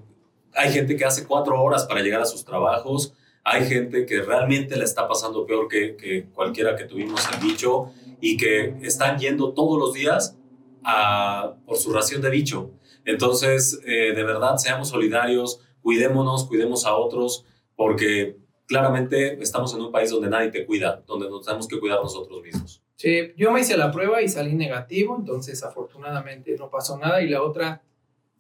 hay 0.54 0.72
gente 0.72 0.96
que 0.96 1.06
hace 1.06 1.26
cuatro 1.26 1.62
horas 1.62 1.86
para 1.86 2.02
llegar 2.02 2.22
a 2.22 2.26
sus 2.26 2.44
trabajos. 2.46 3.14
Hay 3.44 3.66
gente 3.66 4.06
que 4.06 4.22
realmente 4.22 4.76
la 4.76 4.84
está 4.84 5.08
pasando 5.08 5.46
peor 5.46 5.68
que, 5.68 5.96
que 5.96 6.26
cualquiera 6.34 6.76
que 6.76 6.86
tuvimos 6.86 7.28
el 7.34 7.40
bicho 7.40 7.92
y 8.22 8.38
que 8.38 8.76
están 8.82 9.18
yendo 9.18 9.54
todos 9.54 9.80
los 9.80 9.94
días 9.94 10.38
a, 10.84 11.56
por 11.66 11.78
su 11.78 11.94
ración 11.94 12.22
de 12.22 12.30
bicho. 12.30 12.72
Entonces, 13.06 13.80
eh, 13.86 14.14
de 14.14 14.24
verdad, 14.24 14.58
seamos 14.58 14.90
solidarios, 14.90 15.62
cuidémonos, 15.82 16.46
cuidemos 16.46 16.86
a 16.86 16.96
otros, 16.96 17.46
porque 17.76 18.38
claramente 18.68 19.42
estamos 19.42 19.74
en 19.74 19.82
un 19.82 19.92
país 19.92 20.12
donde 20.12 20.30
nadie 20.30 20.52
te 20.52 20.66
cuida, 20.66 21.04
donde 21.08 21.30
nos 21.30 21.46
tenemos 21.46 21.68
que 21.68 21.80
cuidar 21.80 22.00
nosotros 22.02 22.42
mismos. 22.42 22.84
Sí, 23.00 23.32
yo 23.38 23.54
me 23.54 23.62
hice 23.62 23.78
la 23.78 23.94
prueba 23.94 24.22
y 24.22 24.28
salí 24.28 24.56
negativo, 24.56 25.16
entonces 25.18 25.64
afortunadamente 25.64 26.54
no 26.60 26.70
pasó 26.70 26.98
nada. 26.98 27.22
Y 27.22 27.30
la 27.30 27.42
otra, 27.42 27.82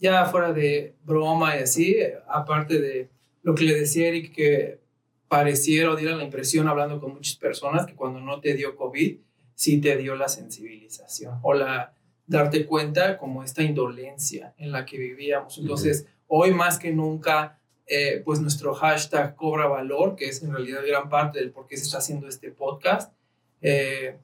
ya 0.01 0.25
fuera 0.25 0.51
de 0.51 0.95
broma 1.05 1.55
y 1.55 1.59
así, 1.59 1.95
aparte 2.27 2.77
de 2.81 3.09
lo 3.41 3.55
que 3.55 3.63
le 3.63 3.73
decía 3.73 4.09
Eric, 4.09 4.35
que 4.35 4.81
pareciera 5.29 5.89
o 5.89 5.95
diera 5.95 6.13
la 6.13 6.25
impresión 6.25 6.67
hablando 6.67 6.99
con 6.99 7.13
muchas 7.13 7.37
personas 7.37 7.85
que 7.85 7.95
cuando 7.95 8.19
no 8.19 8.41
te 8.41 8.53
dio 8.53 8.75
COVID, 8.75 9.19
sí 9.55 9.79
te 9.79 9.95
dio 9.95 10.17
la 10.17 10.27
sensibilización 10.27 11.39
o 11.41 11.53
la 11.53 11.93
darte 12.27 12.65
cuenta 12.65 13.17
como 13.17 13.45
esta 13.45 13.63
indolencia 13.63 14.55
en 14.57 14.73
la 14.73 14.83
que 14.85 14.97
vivíamos. 14.97 15.57
Entonces, 15.57 16.05
hoy 16.27 16.53
más 16.53 16.77
que 16.77 16.91
nunca, 16.91 17.61
eh, 17.87 18.21
pues 18.25 18.41
nuestro 18.41 18.73
hashtag 18.73 19.37
cobra 19.37 19.67
valor, 19.67 20.17
que 20.17 20.27
es 20.27 20.43
en 20.43 20.51
realidad 20.51 20.81
gran 20.85 21.07
parte 21.07 21.39
del 21.39 21.51
por 21.51 21.65
qué 21.65 21.77
se 21.77 21.83
está 21.83 21.99
haciendo 21.99 22.27
este 22.27 22.51
podcast. 22.51 23.13
Eh, 23.61 24.17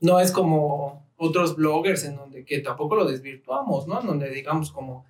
no 0.00 0.20
es 0.20 0.32
como 0.32 1.06
otros 1.16 1.56
bloggers 1.56 2.04
en 2.04 2.16
donde 2.16 2.44
que 2.44 2.60
tampoco 2.60 2.96
lo 2.96 3.04
desvirtuamos, 3.04 3.86
¿no? 3.86 4.00
En 4.00 4.06
donde 4.06 4.30
digamos 4.30 4.70
como 4.70 5.04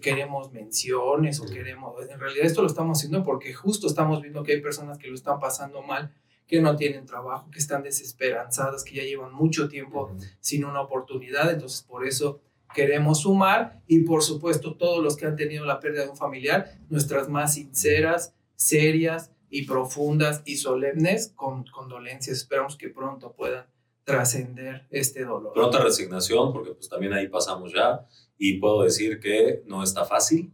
queremos 0.00 0.52
menciones 0.52 1.40
o 1.40 1.46
queremos, 1.46 1.94
en 2.08 2.18
realidad 2.18 2.46
esto 2.46 2.62
lo 2.62 2.68
estamos 2.68 2.98
haciendo 2.98 3.22
porque 3.22 3.52
justo 3.52 3.86
estamos 3.86 4.22
viendo 4.22 4.42
que 4.42 4.52
hay 4.52 4.60
personas 4.62 4.96
que 4.96 5.08
lo 5.08 5.14
están 5.14 5.38
pasando 5.38 5.82
mal, 5.82 6.10
que 6.46 6.60
no 6.60 6.76
tienen 6.76 7.04
trabajo, 7.04 7.50
que 7.50 7.58
están 7.58 7.82
desesperanzadas, 7.82 8.84
que 8.84 8.94
ya 8.94 9.02
llevan 9.02 9.34
mucho 9.34 9.68
tiempo 9.68 10.10
sin 10.40 10.64
una 10.64 10.80
oportunidad, 10.80 11.50
entonces 11.50 11.82
por 11.82 12.06
eso 12.06 12.40
queremos 12.74 13.20
sumar 13.20 13.82
y 13.86 14.00
por 14.00 14.22
supuesto 14.22 14.76
todos 14.76 15.02
los 15.02 15.16
que 15.16 15.26
han 15.26 15.36
tenido 15.36 15.64
la 15.64 15.80
pérdida 15.80 16.04
de 16.04 16.10
un 16.10 16.16
familiar, 16.16 16.78
nuestras 16.88 17.28
más 17.28 17.54
sinceras, 17.54 18.34
serias 18.56 19.32
y 19.50 19.66
profundas 19.66 20.42
y 20.44 20.56
solemnes 20.56 21.32
con 21.36 21.64
condolencias. 21.64 22.38
Esperamos 22.38 22.76
que 22.76 22.88
pronto 22.88 23.32
puedan 23.32 23.66
trascender 24.04 24.86
este 24.90 25.24
dolor. 25.24 25.52
Pronta 25.52 25.82
resignación, 25.82 26.52
porque 26.52 26.72
pues 26.72 26.88
también 26.88 27.12
ahí 27.14 27.28
pasamos 27.28 27.72
ya 27.72 28.06
y 28.38 28.58
puedo 28.58 28.82
decir 28.82 29.18
que 29.18 29.62
no 29.66 29.82
está 29.82 30.04
fácil, 30.04 30.52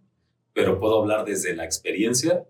pero 0.52 0.78
puedo 0.78 1.00
hablar 1.00 1.25
desde 1.25 1.54
la 1.54 1.64
experiencia. 1.64 2.47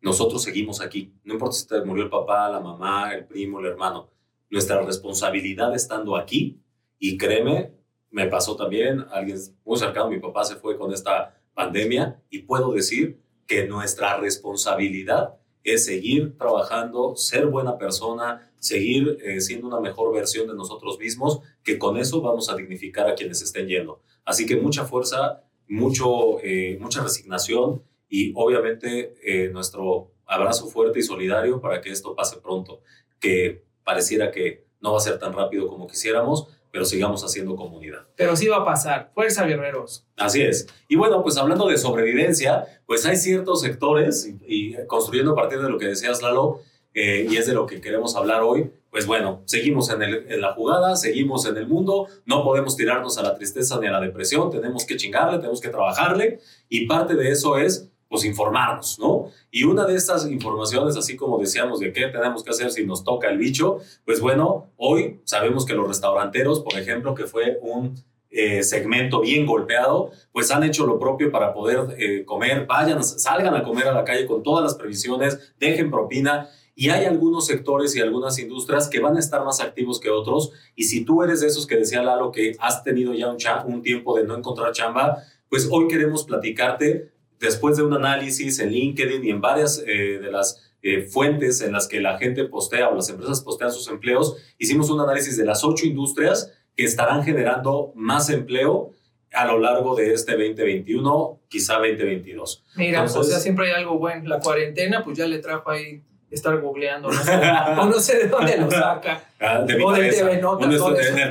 Nosotros 0.00 0.42
seguimos 0.42 0.80
aquí, 0.80 1.14
no 1.24 1.34
importa 1.34 1.56
si 1.56 1.66
te 1.66 1.82
murió 1.82 2.04
el 2.04 2.10
papá, 2.10 2.50
la 2.50 2.60
mamá, 2.60 3.14
el 3.14 3.26
primo, 3.26 3.60
el 3.60 3.66
hermano, 3.66 4.10
nuestra 4.50 4.82
responsabilidad 4.82 5.74
estando 5.74 6.16
aquí, 6.16 6.60
y 6.98 7.16
créeme, 7.16 7.72
me 8.10 8.26
pasó 8.26 8.54
también, 8.54 9.04
alguien 9.10 9.38
muy 9.64 9.78
cercano, 9.78 10.10
mi 10.10 10.20
papá 10.20 10.44
se 10.44 10.56
fue 10.56 10.76
con 10.76 10.92
esta 10.92 11.40
pandemia, 11.54 12.20
y 12.28 12.40
puedo 12.40 12.72
decir 12.72 13.20
que 13.46 13.66
nuestra 13.66 14.18
responsabilidad 14.18 15.36
es 15.64 15.86
seguir 15.86 16.36
trabajando, 16.36 17.16
ser 17.16 17.46
buena 17.46 17.78
persona, 17.78 18.52
seguir 18.58 19.18
eh, 19.24 19.40
siendo 19.40 19.66
una 19.66 19.80
mejor 19.80 20.14
versión 20.14 20.46
de 20.46 20.54
nosotros 20.54 20.98
mismos, 20.98 21.40
que 21.62 21.78
con 21.78 21.96
eso 21.96 22.20
vamos 22.20 22.50
a 22.50 22.56
dignificar 22.56 23.08
a 23.08 23.14
quienes 23.14 23.42
estén 23.42 23.66
yendo. 23.66 24.00
Así 24.24 24.46
que 24.46 24.56
mucha 24.56 24.84
fuerza, 24.84 25.42
mucho, 25.66 26.38
eh, 26.42 26.78
mucha 26.80 27.02
resignación 27.02 27.82
y 28.08 28.32
obviamente 28.36 29.14
eh, 29.22 29.48
nuestro 29.50 30.12
abrazo 30.26 30.68
fuerte 30.68 31.00
y 31.00 31.02
solidario 31.02 31.60
para 31.60 31.80
que 31.80 31.90
esto 31.90 32.14
pase 32.14 32.36
pronto, 32.38 32.80
que 33.18 33.64
pareciera 33.82 34.30
que 34.30 34.66
no 34.80 34.92
va 34.92 34.98
a 34.98 35.00
ser 35.00 35.18
tan 35.18 35.32
rápido 35.32 35.68
como 35.68 35.86
quisiéramos, 35.86 36.48
pero 36.74 36.84
sigamos 36.84 37.22
haciendo 37.22 37.54
comunidad. 37.54 38.00
Pero 38.16 38.34
sí 38.34 38.48
va 38.48 38.56
a 38.56 38.64
pasar. 38.64 39.12
Fuerza, 39.14 39.46
guerreros. 39.46 40.04
Así 40.16 40.42
es. 40.42 40.66
Y 40.88 40.96
bueno, 40.96 41.22
pues 41.22 41.36
hablando 41.36 41.68
de 41.68 41.78
sobrevivencia, 41.78 42.66
pues 42.84 43.06
hay 43.06 43.16
ciertos 43.16 43.60
sectores, 43.60 44.28
y, 44.44 44.74
construyendo 44.88 45.30
a 45.30 45.34
partir 45.36 45.60
de 45.60 45.70
lo 45.70 45.78
que 45.78 45.86
decías, 45.86 46.20
Lalo, 46.20 46.62
eh, 46.92 47.28
y 47.30 47.36
es 47.36 47.46
de 47.46 47.54
lo 47.54 47.66
que 47.66 47.80
queremos 47.80 48.16
hablar 48.16 48.42
hoy, 48.42 48.72
pues 48.90 49.06
bueno, 49.06 49.42
seguimos 49.44 49.88
en, 49.90 50.02
el, 50.02 50.26
en, 50.28 50.40
la 50.40 50.52
jugada, 50.54 50.96
seguimos 50.96 51.46
en 51.46 51.56
el 51.58 51.68
mundo, 51.68 52.08
no 52.26 52.42
podemos 52.42 52.76
tirarnos 52.76 53.18
a 53.18 53.22
la 53.22 53.36
tristeza 53.36 53.78
ni 53.78 53.86
a 53.86 53.92
la 53.92 54.00
depresión, 54.00 54.50
tenemos 54.50 54.84
que 54.84 54.96
chingarle, 54.96 55.38
tenemos 55.38 55.60
que 55.60 55.68
trabajarle, 55.68 56.40
y 56.68 56.86
parte 56.86 57.14
de 57.14 57.30
eso 57.30 57.56
es 57.56 57.88
pues 58.08 58.24
informarnos, 58.24 58.98
¿no? 58.98 59.30
Y 59.50 59.64
una 59.64 59.84
de 59.86 59.96
estas 59.96 60.30
informaciones, 60.30 60.96
así 60.96 61.16
como 61.16 61.38
decíamos 61.38 61.80
de 61.80 61.92
qué 61.92 62.06
tenemos 62.08 62.44
que 62.44 62.50
hacer 62.50 62.70
si 62.70 62.86
nos 62.86 63.04
toca 63.04 63.28
el 63.28 63.38
bicho, 63.38 63.78
pues 64.04 64.20
bueno, 64.20 64.70
hoy 64.76 65.20
sabemos 65.24 65.64
que 65.64 65.74
los 65.74 65.88
restauranteros, 65.88 66.60
por 66.60 66.78
ejemplo, 66.78 67.14
que 67.14 67.24
fue 67.24 67.58
un 67.62 67.96
eh, 68.36 68.64
segmento 68.64 69.20
bien 69.20 69.46
golpeado, 69.46 70.10
pues 70.32 70.50
han 70.50 70.64
hecho 70.64 70.86
lo 70.86 70.98
propio 70.98 71.30
para 71.30 71.54
poder 71.54 71.94
eh, 71.98 72.24
comer, 72.24 72.66
vayan, 72.66 73.04
salgan 73.04 73.54
a 73.54 73.62
comer 73.62 73.86
a 73.86 73.92
la 73.92 74.04
calle 74.04 74.26
con 74.26 74.42
todas 74.42 74.64
las 74.64 74.74
previsiones, 74.74 75.54
dejen 75.60 75.88
propina. 75.88 76.48
Y 76.74 76.88
hay 76.88 77.04
algunos 77.04 77.46
sectores 77.46 77.94
y 77.94 78.00
algunas 78.00 78.36
industrias 78.40 78.88
que 78.88 78.98
van 78.98 79.16
a 79.16 79.20
estar 79.20 79.44
más 79.44 79.60
activos 79.60 80.00
que 80.00 80.10
otros. 80.10 80.50
Y 80.74 80.82
si 80.82 81.04
tú 81.04 81.22
eres 81.22 81.42
de 81.42 81.46
esos 81.46 81.68
que 81.68 81.76
decía 81.76 82.02
Lalo 82.02 82.32
que 82.32 82.56
has 82.58 82.82
tenido 82.82 83.14
ya 83.14 83.28
un, 83.28 83.38
un 83.72 83.82
tiempo 83.82 84.16
de 84.16 84.24
no 84.24 84.36
encontrar 84.36 84.72
chamba, 84.72 85.22
pues 85.48 85.68
hoy 85.70 85.86
queremos 85.86 86.24
platicarte 86.24 87.13
después 87.44 87.76
de 87.76 87.82
un 87.82 87.94
análisis 87.94 88.58
en 88.58 88.70
LinkedIn 88.70 89.24
y 89.24 89.30
en 89.30 89.40
varias 89.40 89.82
eh, 89.86 90.18
de 90.20 90.30
las 90.30 90.72
eh, 90.82 91.02
fuentes 91.02 91.60
en 91.62 91.72
las 91.72 91.88
que 91.88 92.00
la 92.00 92.18
gente 92.18 92.44
postea 92.44 92.88
o 92.88 92.94
las 92.94 93.08
empresas 93.08 93.40
postean 93.40 93.72
sus 93.72 93.88
empleos, 93.88 94.36
hicimos 94.58 94.90
un 94.90 95.00
análisis 95.00 95.36
de 95.36 95.44
las 95.44 95.64
ocho 95.64 95.86
industrias 95.86 96.52
que 96.76 96.84
estarán 96.84 97.24
generando 97.24 97.92
más 97.94 98.28
empleo 98.30 98.92
a 99.32 99.46
lo 99.46 99.58
largo 99.58 99.94
de 99.96 100.12
este 100.12 100.32
2021, 100.32 101.40
quizá 101.48 101.74
2022. 101.74 102.64
Mira, 102.76 103.02
o 103.02 103.24
sea, 103.24 103.38
siempre 103.40 103.68
hay 103.68 103.82
algo 103.82 103.98
bueno. 103.98 104.28
La 104.28 104.40
cuarentena, 104.40 105.02
pues 105.02 105.18
ya 105.18 105.26
le 105.26 105.38
trajo 105.38 105.70
ahí 105.70 106.02
estar 106.34 106.58
googleando, 106.60 107.10
no 107.10 107.22
sé, 107.22 107.32
o 107.32 107.84
no 107.86 108.00
sé 108.00 108.18
de 108.18 108.28
dónde 108.28 108.56
lo 108.58 108.70
saca. 108.70 109.22
Ah, 109.46 109.60
de 109.60 109.82
o 109.82 109.92
de 109.92 110.08
TV 110.08 110.40
Notas. 110.40 110.68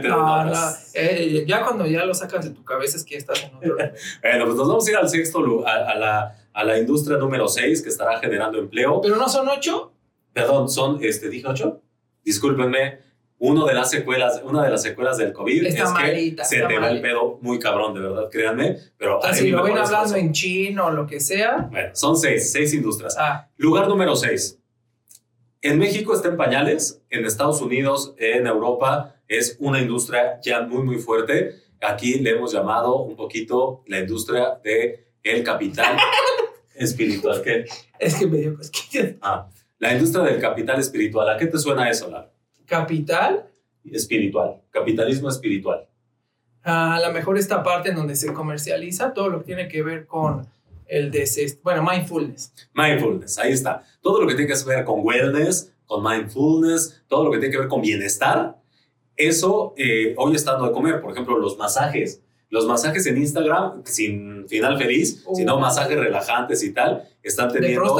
No, 0.04 0.44
no, 0.46 0.54
eh, 0.94 1.44
ya 1.48 1.64
cuando 1.64 1.88
ya 1.88 2.06
lo 2.06 2.14
sacas 2.14 2.46
de 2.46 2.52
tu 2.52 2.64
cabeza 2.64 2.98
es 2.98 3.04
que 3.04 3.18
estás 3.18 3.44
en 3.44 3.56
otro. 3.56 3.76
bueno, 4.22 4.46
pues 4.46 4.56
nos 4.56 4.68
vamos 4.68 4.88
a 4.88 4.92
ir 4.92 4.98
al 4.98 5.10
sexto, 5.10 5.68
a, 5.68 5.74
a, 5.74 5.96
la, 5.96 6.36
a 6.54 6.64
la 6.64 6.78
industria 6.78 7.18
número 7.18 7.48
6 7.48 7.82
que 7.82 7.90
estará 7.90 8.20
generando 8.20 8.60
empleo. 8.60 9.02
¿Pero 9.02 9.16
no 9.16 9.28
son 9.28 9.50
ocho? 9.50 9.94
Perdón, 10.32 10.70
son, 10.70 11.00
este, 11.02 11.28
¿dije 11.30 11.48
ocho? 11.48 11.82
Discúlpenme. 12.24 13.00
Uno 13.46 13.66
de 13.66 13.74
las 13.74 13.90
secuelas, 13.90 14.42
una 14.46 14.64
de 14.64 14.70
las 14.70 14.82
secuelas 14.82 15.18
del 15.18 15.34
COVID 15.34 15.66
es 15.66 15.76
que 15.76 16.46
se 16.46 16.62
te 16.62 16.80
va 16.80 16.90
el 16.90 17.02
pedo 17.02 17.40
muy 17.42 17.60
cabrón, 17.60 17.94
de 17.94 18.00
verdad, 18.00 18.30
créanme. 18.32 18.78
Pero 18.98 19.20
si 19.34 19.50
lo 19.50 19.62
ven 19.64 19.78
hablando 19.78 20.16
en 20.16 20.32
chino 20.32 20.86
o 20.86 20.92
lo 20.92 21.06
que 21.06 21.20
sea. 21.20 21.68
Bueno, 21.70 21.90
son 21.94 22.16
seis, 22.16 22.54
seis 22.54 22.74
industrias. 22.74 23.18
Ah. 23.20 23.50
Lugar 23.58 23.90
número 23.90 24.16
seis, 24.16 24.58
en 25.64 25.80
México 25.80 26.14
está 26.14 26.28
en 26.28 26.36
pañales, 26.36 27.02
en 27.10 27.26
Estados 27.26 27.62
Unidos, 27.62 28.14
en 28.18 28.48
Europa 28.48 29.16
es 29.30 29.56
una 29.60 29.80
industria 29.80 30.40
ya 30.42 30.62
muy, 30.62 30.84
muy 30.84 30.98
fuerte. 30.98 31.56
Aquí 31.82 32.20
le 32.20 32.32
hemos 32.32 32.52
llamado 32.52 33.02
un 33.02 33.16
poquito 33.16 33.82
la 33.88 34.00
industria 34.00 34.60
de 34.62 35.08
el 35.24 35.42
capital 35.42 35.98
espiritual. 36.76 37.42
¿Qué? 37.42 37.64
Es 37.98 38.16
que 38.16 38.28
me 38.28 38.40
dio 38.40 38.58
cosquillas. 38.58 39.16
Ah, 39.22 39.48
la 39.80 39.94
industria 39.94 40.26
del 40.26 40.42
capital 40.42 40.82
espiritual. 40.82 41.30
¿A 41.30 41.38
qué 41.38 41.48
te 41.48 41.58
suena 41.58 41.90
eso, 41.90 42.10
Lar? 42.10 42.30
¿Capital? 42.66 43.50
Espiritual. 43.90 44.62
Capitalismo 44.70 45.30
espiritual. 45.30 45.88
A 46.64 47.00
lo 47.00 47.14
mejor 47.14 47.38
esta 47.38 47.64
parte 47.64 47.90
en 47.90 47.96
donde 47.96 48.18
se 48.18 48.34
comercializa 48.34 49.14
todo 49.14 49.30
lo 49.30 49.40
que 49.40 49.46
tiene 49.46 49.68
que 49.70 49.82
ver 49.82 50.08
con 50.08 50.46
el 50.88 51.12
de, 51.12 51.26
bueno, 51.64 51.84
mindfulness. 51.84 52.54
Mindfulness, 52.74 53.38
ahí 53.40 53.52
está. 53.52 53.84
Todo 54.02 54.22
lo 54.22 54.28
que 54.28 54.36
tiene 54.36 54.54
que 54.54 54.64
ver 54.66 54.84
con 54.84 55.02
wellness, 55.04 55.74
con 55.86 56.04
mindfulness, 56.04 57.04
todo 57.08 57.26
lo 57.26 57.32
que 57.32 57.40
tiene 57.40 57.52
que 57.52 57.60
ver 57.60 57.68
con 57.68 57.82
bienestar, 57.82 58.58
eso 59.16 59.74
eh, 59.78 60.16
hoy 60.18 60.36
estando 60.36 60.66
de 60.66 60.72
comer, 60.72 61.02
por 61.02 61.12
ejemplo, 61.12 61.38
los 61.38 61.58
masajes. 61.58 62.22
Los 62.50 62.68
masajes 62.68 63.08
en 63.08 63.18
Instagram, 63.18 63.82
sin 63.84 64.48
final 64.48 64.78
feliz, 64.78 65.26
sino 65.34 65.60
masajes 65.60 65.98
relajantes 65.98 66.64
y 66.64 66.72
tal, 66.72 67.04
están 67.24 67.52
teniendo, 67.52 68.00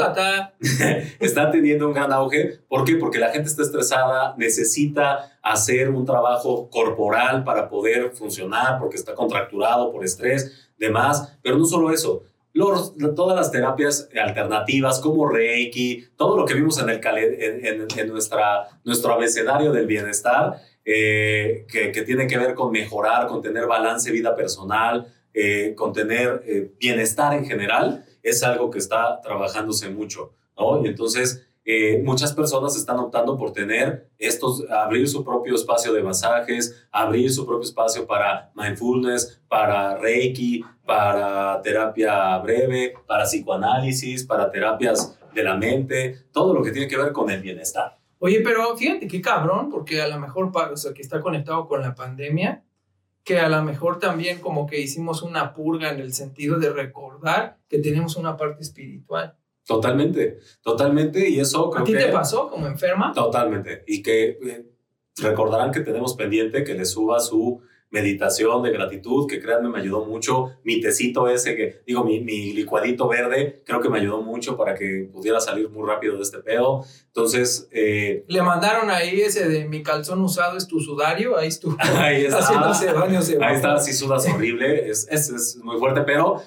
están 1.18 1.50
teniendo 1.50 1.88
un 1.88 1.92
gran 1.92 2.12
auge. 2.12 2.60
¿Por 2.68 2.84
qué? 2.84 2.94
Porque 2.94 3.18
la 3.18 3.30
gente 3.30 3.48
está 3.48 3.62
estresada, 3.62 4.36
necesita 4.38 5.38
hacer 5.42 5.90
un 5.90 6.06
trabajo 6.06 6.70
corporal 6.70 7.42
para 7.42 7.68
poder 7.68 8.12
funcionar, 8.12 8.78
porque 8.78 8.94
está 8.94 9.12
contracturado 9.12 9.90
por 9.90 10.04
estrés, 10.04 10.70
demás. 10.78 11.36
Pero 11.42 11.58
no 11.58 11.64
solo 11.64 11.90
eso, 11.90 12.22
todas 12.54 13.36
las 13.36 13.50
terapias 13.50 14.08
alternativas 14.16 15.00
como 15.00 15.28
Reiki, 15.28 16.06
todo 16.16 16.36
lo 16.36 16.44
que 16.44 16.54
vimos 16.54 16.78
en, 16.80 16.88
el, 16.90 17.00
en, 17.04 17.86
en, 17.96 18.08
nuestra, 18.08 18.68
nuestro 18.84 19.12
abecedario 19.12 19.72
del 19.72 19.86
bienestar, 19.86 20.60
eh, 20.84 21.66
que, 21.68 21.90
que, 21.90 22.02
tiene 22.02 22.26
que 22.26 22.38
ver 22.38 22.54
con 22.54 22.70
mejorar, 22.70 23.26
con 23.26 23.42
tener 23.42 23.66
balance 23.66 24.10
vida 24.12 24.36
personal, 24.36 25.12
eh, 25.32 25.74
con 25.74 25.92
tener 25.92 26.42
eh, 26.46 26.70
bienestar 26.78 27.34
en 27.34 27.44
general, 27.44 28.04
es 28.22 28.42
algo 28.44 28.70
que 28.70 28.78
está 28.78 29.20
trabajándose 29.20 29.88
mucho, 29.88 30.32
¿no? 30.56 30.84
Y 30.84 30.88
entonces 30.88 31.44
eh, 31.64 32.02
muchas 32.04 32.34
personas 32.34 32.76
están 32.76 32.98
optando 32.98 33.38
por 33.38 33.52
tener 33.52 34.10
estos, 34.18 34.68
abrir 34.70 35.08
su 35.08 35.24
propio 35.24 35.54
espacio 35.54 35.92
de 35.92 36.02
masajes, 36.02 36.86
abrir 36.90 37.32
su 37.32 37.46
propio 37.46 37.66
espacio 37.66 38.06
para 38.06 38.52
mindfulness, 38.54 39.40
para 39.48 39.96
reiki, 39.96 40.62
para 40.84 41.62
terapia 41.62 42.36
breve, 42.38 42.94
para 43.06 43.24
psicoanálisis, 43.24 44.24
para 44.24 44.50
terapias 44.50 45.18
de 45.34 45.42
la 45.42 45.56
mente, 45.56 46.26
todo 46.32 46.52
lo 46.52 46.62
que 46.62 46.70
tiene 46.70 46.86
que 46.86 46.98
ver 46.98 47.12
con 47.12 47.30
el 47.30 47.40
bienestar. 47.40 47.98
Oye, 48.18 48.40
pero 48.40 48.76
fíjate 48.76 49.08
qué 49.08 49.20
cabrón, 49.20 49.70
porque 49.70 50.00
a 50.00 50.08
lo 50.08 50.18
mejor, 50.18 50.50
o 50.54 50.76
sea, 50.76 50.92
que 50.92 51.02
está 51.02 51.20
conectado 51.20 51.66
con 51.66 51.80
la 51.80 51.94
pandemia, 51.94 52.62
que 53.24 53.40
a 53.40 53.48
lo 53.48 53.62
mejor 53.62 53.98
también 53.98 54.40
como 54.40 54.66
que 54.66 54.80
hicimos 54.80 55.22
una 55.22 55.54
purga 55.54 55.90
en 55.90 56.00
el 56.00 56.12
sentido 56.12 56.58
de 56.58 56.70
recordar 56.70 57.58
que 57.68 57.78
tenemos 57.78 58.16
una 58.16 58.36
parte 58.36 58.62
espiritual. 58.62 59.36
Totalmente, 59.66 60.38
totalmente. 60.62 61.28
Y 61.28 61.40
eso 61.40 61.70
creo 61.70 61.82
¿A 61.82 61.86
ti 61.86 61.92
te 61.92 62.08
pasó 62.08 62.48
como 62.48 62.66
enferma? 62.66 63.12
Totalmente. 63.12 63.84
Y 63.86 64.02
que 64.02 64.38
eh, 64.44 64.66
recordarán 65.16 65.72
que 65.72 65.80
tenemos 65.80 66.14
pendiente 66.14 66.64
que 66.64 66.74
le 66.74 66.84
suba 66.84 67.20
su 67.20 67.62
meditación 67.94 68.60
de 68.64 68.72
gratitud, 68.72 69.28
que 69.28 69.40
créanme 69.40 69.68
me 69.68 69.78
ayudó 69.78 70.04
mucho. 70.04 70.50
Mi 70.64 70.80
tecito 70.80 71.28
ese, 71.28 71.54
que 71.54 71.82
digo, 71.86 72.02
mi, 72.02 72.20
mi, 72.20 72.52
licuadito 72.52 73.06
verde, 73.06 73.62
creo 73.64 73.80
que 73.80 73.88
me 73.88 74.00
ayudó 74.00 74.20
mucho 74.20 74.56
para 74.56 74.74
que 74.74 75.08
pudiera 75.12 75.40
salir 75.40 75.70
muy 75.70 75.88
rápido 75.88 76.16
de 76.16 76.22
este 76.22 76.38
pedo. 76.40 76.84
Entonces... 77.06 77.68
Eh, 77.70 78.24
Le 78.26 78.42
mandaron 78.42 78.90
ahí 78.90 79.20
ese 79.20 79.48
de 79.48 79.66
mi 79.66 79.84
calzón 79.84 80.20
usado 80.22 80.58
es 80.58 80.66
tu 80.66 80.80
sudario, 80.80 81.38
ahí 81.38 81.46
estuvo 81.46 81.76
ahí 81.96 82.24
está, 82.24 82.38
haciéndose 82.38 82.92
baños 82.92 83.32
Ahí 83.40 83.54
está, 83.54 83.78
sí 83.78 83.92
sudas 83.92 84.28
horrible, 84.28 84.90
es, 84.90 85.06
es, 85.08 85.30
es 85.30 85.56
muy 85.62 85.78
fuerte, 85.78 86.00
pero 86.00 86.42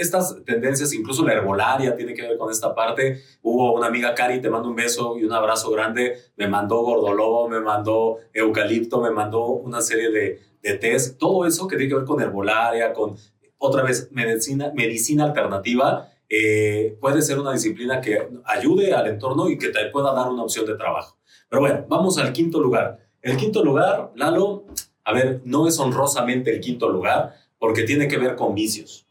estas 0.00 0.42
tendencias, 0.44 0.92
incluso 0.94 1.24
la 1.24 1.34
herbolaria 1.34 1.94
tiene 1.94 2.14
que 2.14 2.22
ver 2.22 2.38
con 2.38 2.50
esta 2.50 2.74
parte. 2.74 3.22
Hubo 3.42 3.74
una 3.74 3.86
amiga, 3.86 4.14
Cari, 4.14 4.40
te 4.40 4.48
mando 4.48 4.68
un 4.68 4.76
beso 4.76 5.18
y 5.18 5.24
un 5.24 5.32
abrazo 5.32 5.70
grande, 5.70 6.16
me 6.36 6.48
mandó 6.48 6.82
gordolobo, 6.82 7.48
me 7.48 7.60
mandó 7.60 8.18
eucalipto, 8.32 9.00
me 9.00 9.10
mandó 9.10 9.46
una 9.46 9.80
serie 9.80 10.10
de 10.10 10.48
de 10.62 10.74
test, 10.74 11.18
todo 11.18 11.46
eso 11.46 11.68
que 11.68 11.76
tiene 11.76 11.90
que 11.90 11.96
ver 11.96 12.04
con 12.04 12.20
herbolaria, 12.20 12.92
con 12.92 13.16
otra 13.58 13.82
vez 13.82 14.10
medicina, 14.12 14.72
medicina 14.74 15.24
alternativa, 15.24 16.08
eh, 16.28 16.96
puede 17.00 17.22
ser 17.22 17.38
una 17.38 17.52
disciplina 17.52 18.00
que 18.00 18.28
ayude 18.44 18.92
al 18.92 19.06
entorno 19.06 19.48
y 19.48 19.58
que 19.58 19.68
te 19.68 19.86
pueda 19.86 20.12
dar 20.12 20.28
una 20.28 20.42
opción 20.42 20.66
de 20.66 20.76
trabajo. 20.76 21.18
Pero 21.48 21.60
bueno, 21.60 21.86
vamos 21.88 22.18
al 22.18 22.32
quinto 22.32 22.60
lugar. 22.60 22.98
El 23.22 23.36
quinto 23.36 23.64
lugar, 23.64 24.12
Lalo, 24.14 24.66
a 25.04 25.12
ver, 25.12 25.40
no 25.44 25.66
es 25.66 25.78
honrosamente 25.78 26.54
el 26.54 26.60
quinto 26.60 26.88
lugar 26.88 27.34
porque 27.58 27.82
tiene 27.82 28.06
que 28.06 28.18
ver 28.18 28.36
con 28.36 28.54
vicios. 28.54 29.06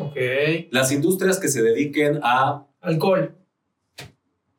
Ok. 0.00 0.16
Las 0.70 0.92
industrias 0.92 1.38
que 1.38 1.48
se 1.48 1.62
dediquen 1.62 2.20
a... 2.22 2.66
Alcohol. 2.80 3.34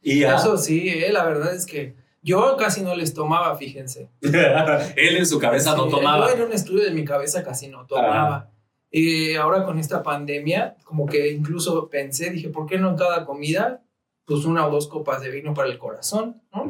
Y 0.02 0.24
a... 0.24 0.36
Eso 0.36 0.58
sí, 0.58 0.90
eh, 0.90 1.12
la 1.12 1.26
verdad 1.26 1.54
es 1.54 1.66
que 1.66 1.96
yo 2.24 2.56
casi 2.58 2.82
no 2.82 2.96
les 2.96 3.14
tomaba, 3.14 3.56
fíjense. 3.56 4.10
Él 4.22 5.18
en 5.18 5.26
su 5.26 5.40
cabeza 5.40 5.76
no 5.76 5.88
tomaba. 5.88 6.28
Yo 6.28 6.36
en 6.36 6.42
un 6.44 6.54
estudio 6.54 6.84
de 6.86 6.92
mi 6.92 7.04
cabeza 7.04 7.44
casi 7.44 7.68
no 7.68 7.86
tomaba. 7.88 8.52
Y 8.92 9.36
ahora 9.36 9.64
con 9.64 9.80
esta 9.80 10.04
pandemia, 10.04 10.76
como 10.84 11.06
que 11.06 11.32
incluso 11.32 11.90
pensé, 11.90 12.30
dije, 12.30 12.50
¿por 12.50 12.68
qué 12.68 12.78
no 12.78 12.90
en 12.90 12.98
cada 12.98 13.26
comida? 13.26 13.82
Pues 14.26 14.46
una 14.46 14.68
o 14.68 14.72
dos 14.72 14.88
copas 14.88 15.22
de 15.22 15.32
vino 15.32 15.54
para 15.54 15.70
el 15.70 15.78
corazón, 15.78 16.42
¿no? 16.54 16.70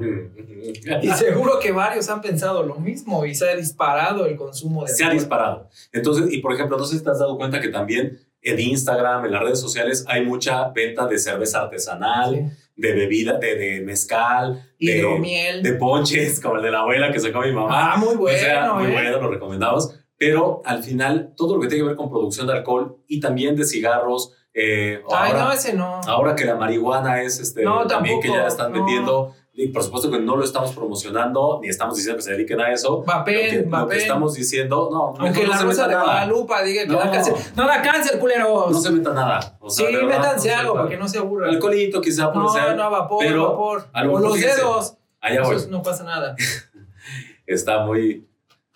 y 1.01 1.09
seguro 1.09 1.59
que 1.59 1.71
varios 1.71 2.09
han 2.09 2.21
pensado 2.21 2.63
lo 2.63 2.75
mismo 2.75 3.25
y 3.25 3.35
se 3.35 3.49
ha 3.49 3.55
disparado 3.55 4.25
el 4.25 4.35
consumo 4.35 4.85
de 4.85 4.93
Se 4.93 5.03
ha 5.03 5.09
disparado. 5.09 5.67
Entonces, 5.91 6.31
y 6.31 6.39
por 6.39 6.53
ejemplo, 6.53 6.77
no 6.77 6.85
sé 6.85 6.97
si 6.97 7.03
te 7.03 7.09
has 7.09 7.19
dado 7.19 7.37
cuenta 7.37 7.59
que 7.59 7.67
también 7.67 8.19
en 8.41 8.59
Instagram, 8.59 9.25
en 9.25 9.31
las 9.31 9.41
redes 9.43 9.59
sociales, 9.59 10.05
hay 10.07 10.25
mucha 10.25 10.69
venta 10.69 11.05
de 11.07 11.17
cerveza 11.19 11.61
artesanal, 11.61 12.51
de 12.75 12.93
bebida, 12.93 13.37
de, 13.37 13.55
de 13.55 13.81
mezcal, 13.81 14.63
hidromiel, 14.79 15.61
de, 15.61 15.71
de, 15.73 15.77
ponches, 15.77 16.39
como 16.39 16.55
el 16.57 16.63
de 16.63 16.71
la 16.71 16.79
abuela 16.79 17.11
que 17.11 17.19
sacó 17.19 17.41
mi 17.41 17.51
mamá. 17.51 17.93
Ah, 17.93 17.97
muy 17.97 18.15
bueno. 18.15 18.37
O 18.37 18.41
sea, 18.41 18.73
muy 18.73 18.85
¿eh? 18.85 18.91
bueno, 18.91 19.21
lo 19.21 19.29
recomendamos. 19.29 19.95
Pero 20.17 20.61
al 20.65 20.83
final, 20.83 21.33
todo 21.35 21.55
lo 21.55 21.61
que 21.61 21.67
tiene 21.67 21.83
que 21.83 21.87
ver 21.89 21.95
con 21.97 22.09
producción 22.09 22.47
de 22.47 22.53
alcohol 22.53 22.97
y 23.07 23.19
también 23.19 23.55
de 23.55 23.65
cigarros. 23.65 24.33
Eh, 24.53 25.01
Ay, 25.11 25.31
ahora, 25.31 25.45
no, 25.45 25.51
ese 25.51 25.73
no. 25.73 26.01
ahora 26.07 26.35
que 26.35 26.45
la 26.45 26.55
marihuana 26.55 27.21
es 27.21 27.39
este, 27.39 27.63
No, 27.63 27.87
también 27.87 28.19
que 28.19 28.27
tampoco, 28.27 28.43
ya 28.43 28.47
están 28.47 28.71
no. 28.71 28.77
vendiendo. 28.79 29.35
Y 29.53 29.67
por 29.67 29.83
supuesto 29.83 30.09
que 30.09 30.17
no 30.19 30.37
lo 30.37 30.45
estamos 30.45 30.71
promocionando, 30.71 31.59
ni 31.61 31.67
estamos 31.67 31.97
diciendo 31.97 32.17
que 32.17 32.23
se 32.23 32.31
dediquen 32.31 32.61
a 32.61 32.71
eso. 32.71 32.89
Lo 32.89 33.01
que, 33.01 33.05
Papel, 33.05 33.55
lo 33.57 33.63
que 33.63 33.69
papel. 33.69 33.97
estamos 33.97 34.33
diciendo, 34.33 34.89
no, 34.91 35.07
Aunque 35.07 35.41
mejor 35.41 35.43
no 35.43 35.49
la 35.51 35.57
se 35.57 35.65
meta 35.65 35.87
de 35.89 35.93
nada. 35.93 36.03
Guadalupe 36.05 36.63
diga 36.63 36.81
que 36.83 36.87
No. 36.87 36.97
da 36.99 37.11
cáncer. 37.11 37.33
No 37.57 37.67
da 37.67 37.81
cáncer, 37.81 38.19
culeros. 38.19 38.71
No 38.71 38.79
se 38.79 38.91
meta 38.91 39.13
nada. 39.13 39.57
O 39.59 39.69
sea, 39.69 39.87
sí, 39.87 39.93
verdad, 39.93 40.07
métanse 40.19 40.49
no 40.53 40.57
algo 40.59 40.73
para 40.75 40.89
que 40.89 40.97
no 40.97 41.07
se 41.09 41.17
aburran. 41.17 41.49
Alcoholito 41.49 42.01
quizá 42.01 42.31
puede 42.31 42.45
No, 42.45 42.53
ser. 42.53 42.75
no, 42.77 42.89
vapor, 42.89 43.19
pero 43.25 43.49
vapor. 43.49 43.87
O 43.93 44.19
los 44.19 44.35
fíjense, 44.35 44.55
dedos. 44.55 44.97
Allá 45.19 45.41
voy. 45.43 45.55
Eso 45.57 45.67
no 45.69 45.83
pasa 45.83 46.03
nada. 46.05 46.35
Está 47.45 47.85
muy, 47.85 48.25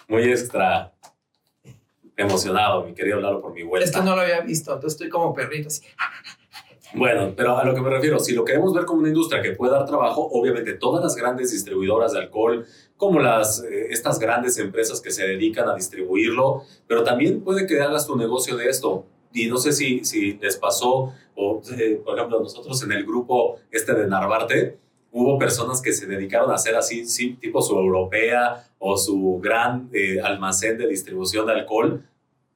muy 0.10 0.24
extra 0.24 0.92
emocionado, 2.18 2.84
mi 2.84 2.94
querido 2.94 3.20
Lalo, 3.22 3.42
por 3.42 3.54
mi 3.54 3.64
vuelta. 3.64 3.90
Es 3.90 3.96
que 3.96 4.02
no 4.02 4.14
lo 4.16 4.22
había 4.22 4.42
visto, 4.42 4.74
entonces 4.74 4.94
estoy 4.94 5.10
como 5.10 5.34
perrito 5.34 5.68
así. 5.70 5.84
Bueno, 6.94 7.34
pero 7.36 7.58
a 7.58 7.66
lo 7.66 7.74
que 7.74 7.82
me 7.82 7.90
refiero, 7.90 8.20
si 8.20 8.34
lo 8.34 8.46
queremos 8.46 8.74
ver 8.74 8.86
como 8.86 9.00
una 9.00 9.10
industria 9.10 9.42
que 9.42 9.52
puede 9.52 9.74
dar 9.74 9.86
trabajo, 9.86 10.30
obviamente 10.32 10.74
todas 10.74 11.04
las 11.04 11.16
grandes 11.16 11.52
distribuidoras 11.52 12.14
de 12.14 12.20
alcohol, 12.20 12.66
como 12.96 13.20
las, 13.20 13.64
eh, 13.64 13.88
estas 13.90 14.20
grandes 14.20 14.58
empresas 14.58 15.02
que 15.02 15.12
se 15.12 15.28
dedican 15.28 15.68
a 15.68 15.76
distribuirlo, 15.76 16.62
pero 16.88 17.04
también 17.04 17.42
puede 17.42 17.66
que 17.68 17.82
hagas 17.82 18.08
tu 18.08 18.16
negocio 18.16 18.56
de 18.56 18.70
esto. 18.70 19.06
Y 19.34 19.48
no 19.48 19.58
sé 19.58 19.74
si, 19.74 20.06
si 20.06 20.34
les 20.34 20.56
pasó, 20.58 21.12
o 21.36 21.62
eh, 21.78 22.02
por 22.04 22.18
ejemplo, 22.18 22.40
nosotros 22.40 22.82
en 22.84 22.92
el 22.94 23.06
grupo 23.06 23.58
este 23.72 23.94
de 23.94 24.08
Narvarte, 24.08 24.78
hubo 25.12 25.38
personas 25.38 25.82
que 25.82 25.92
se 25.92 26.08
dedicaron 26.08 26.52
a 26.52 26.56
hacer 26.56 26.76
así, 26.76 27.06
sí, 27.06 27.36
tipo 27.36 27.62
su 27.62 27.78
europea 27.78 28.68
o 28.80 28.98
su 28.98 29.40
gran 29.42 29.90
eh, 29.92 30.22
almacén 30.22 30.78
de 30.78 30.88
distribución 30.88 31.48
de 31.48 31.54
alcohol, 31.54 32.04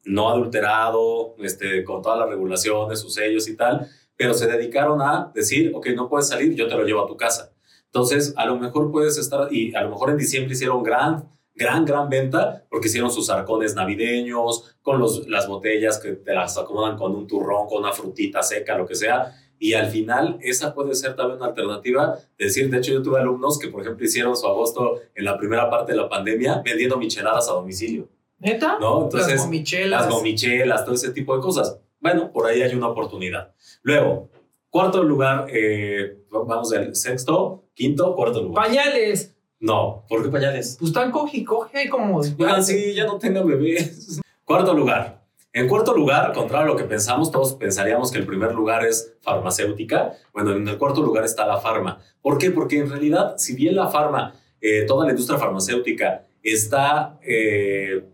no 0.05 0.29
adulterado, 0.29 1.35
este, 1.39 1.83
con 1.83 2.01
todas 2.01 2.19
las 2.19 2.29
regulaciones, 2.29 2.99
sus 2.99 3.13
sellos 3.13 3.47
y 3.49 3.55
tal, 3.55 3.89
pero 4.19 4.33
se 4.33 4.47
dedicaron 4.47 5.01
a 5.01 5.31
decir, 5.33 5.71
ok, 5.73 5.87
no 5.95 6.09
puedes 6.09 6.27
salir, 6.27 6.53
yo 6.53 6.67
te 6.67 6.75
lo 6.75 6.83
llevo 6.83 7.05
a 7.05 7.07
tu 7.07 7.15
casa. 7.15 7.53
Entonces, 7.85 8.33
a 8.35 8.45
lo 8.45 8.59
mejor 8.59 8.91
puedes 8.91 9.17
estar, 9.17 9.47
y 9.49 9.73
a 9.73 9.81
lo 9.81 9.91
mejor 9.91 10.09
en 10.09 10.17
diciembre 10.17 10.51
hicieron 10.51 10.83
gran, 10.83 11.29
gran, 11.55 11.85
gran 11.85 12.09
venta, 12.09 12.65
porque 12.69 12.89
hicieron 12.89 13.11
sus 13.11 13.29
arcones 13.29 13.75
navideños, 13.75 14.75
con 14.81 14.99
los, 14.99 15.25
las 15.29 15.47
botellas 15.47 15.99
que 15.99 16.11
te 16.11 16.33
las 16.33 16.57
acomodan 16.57 16.97
con 16.97 17.15
un 17.15 17.27
turrón, 17.27 17.65
con 17.69 17.79
una 17.79 17.93
frutita 17.93 18.43
seca, 18.43 18.77
lo 18.77 18.85
que 18.85 18.95
sea. 18.95 19.33
Y 19.57 19.71
al 19.71 19.87
final, 19.89 20.37
esa 20.41 20.73
puede 20.73 20.95
ser 20.95 21.15
también 21.15 21.37
una 21.37 21.47
alternativa. 21.47 22.19
de 22.37 22.45
decir, 22.45 22.69
de 22.69 22.77
hecho, 22.77 22.91
yo 22.91 23.01
tuve 23.01 23.21
alumnos 23.21 23.57
que, 23.57 23.69
por 23.69 23.83
ejemplo, 23.83 24.05
hicieron 24.05 24.35
su 24.35 24.45
agosto 24.47 24.99
en 25.15 25.23
la 25.23 25.37
primera 25.37 25.69
parte 25.69 25.93
de 25.93 25.97
la 25.97 26.09
pandemia 26.09 26.61
vendiendo 26.61 26.97
micheladas 26.97 27.47
a 27.47 27.53
domicilio. 27.53 28.09
¿Neta? 28.37 28.77
¿No? 28.81 29.03
Entonces, 29.03 29.35
las 29.35 29.45
gomichelas. 29.45 30.01
las 30.01 30.13
gomichelas, 30.13 30.83
todo 30.83 30.95
ese 30.95 31.11
tipo 31.11 31.33
de 31.37 31.41
cosas. 31.41 31.79
Bueno, 31.99 32.31
por 32.31 32.47
ahí 32.47 32.61
hay 32.61 32.73
una 32.73 32.87
oportunidad. 32.87 33.53
Luego, 33.81 34.29
cuarto 34.69 35.03
lugar, 35.03 35.47
eh, 35.49 36.23
vamos 36.29 36.69
del 36.69 36.95
sexto, 36.95 37.65
quinto, 37.73 38.15
cuarto 38.15 38.41
lugar. 38.41 38.67
Pañales. 38.67 39.35
No, 39.59 40.05
¿por 40.07 40.23
qué 40.23 40.29
pañales? 40.29 40.77
Pues 40.79 40.89
están 40.89 41.11
coge 41.11 41.37
y 41.37 41.43
coge 41.43 41.89
como. 41.89 42.21
Ah, 42.47 42.61
sí, 42.61 42.93
ya 42.93 43.05
no 43.05 43.17
tengan 43.17 43.45
bebés. 43.45 44.21
cuarto 44.45 44.73
lugar. 44.73 45.19
En 45.51 45.67
cuarto 45.67 45.93
lugar, 45.93 46.31
contrario 46.33 46.69
a 46.69 46.73
lo 46.73 46.77
que 46.77 46.83
pensamos, 46.83 47.31
todos 47.31 47.53
pensaríamos 47.55 48.11
que 48.11 48.19
el 48.19 48.25
primer 48.25 48.53
lugar 48.53 48.85
es 48.85 49.15
farmacéutica. 49.21 50.13
Bueno, 50.31 50.53
en 50.53 50.67
el 50.67 50.77
cuarto 50.77 51.01
lugar 51.01 51.25
está 51.25 51.45
la 51.47 51.57
farma. 51.57 51.99
¿Por 52.21 52.37
qué? 52.37 52.51
Porque 52.51 52.77
en 52.77 52.89
realidad, 52.89 53.33
si 53.37 53.55
bien 53.55 53.75
la 53.75 53.87
farma, 53.87 54.35
eh, 54.61 54.85
toda 54.87 55.05
la 55.05 55.11
industria 55.11 55.39
farmacéutica 55.39 56.27
está, 56.43 57.19
eh, 57.23 58.05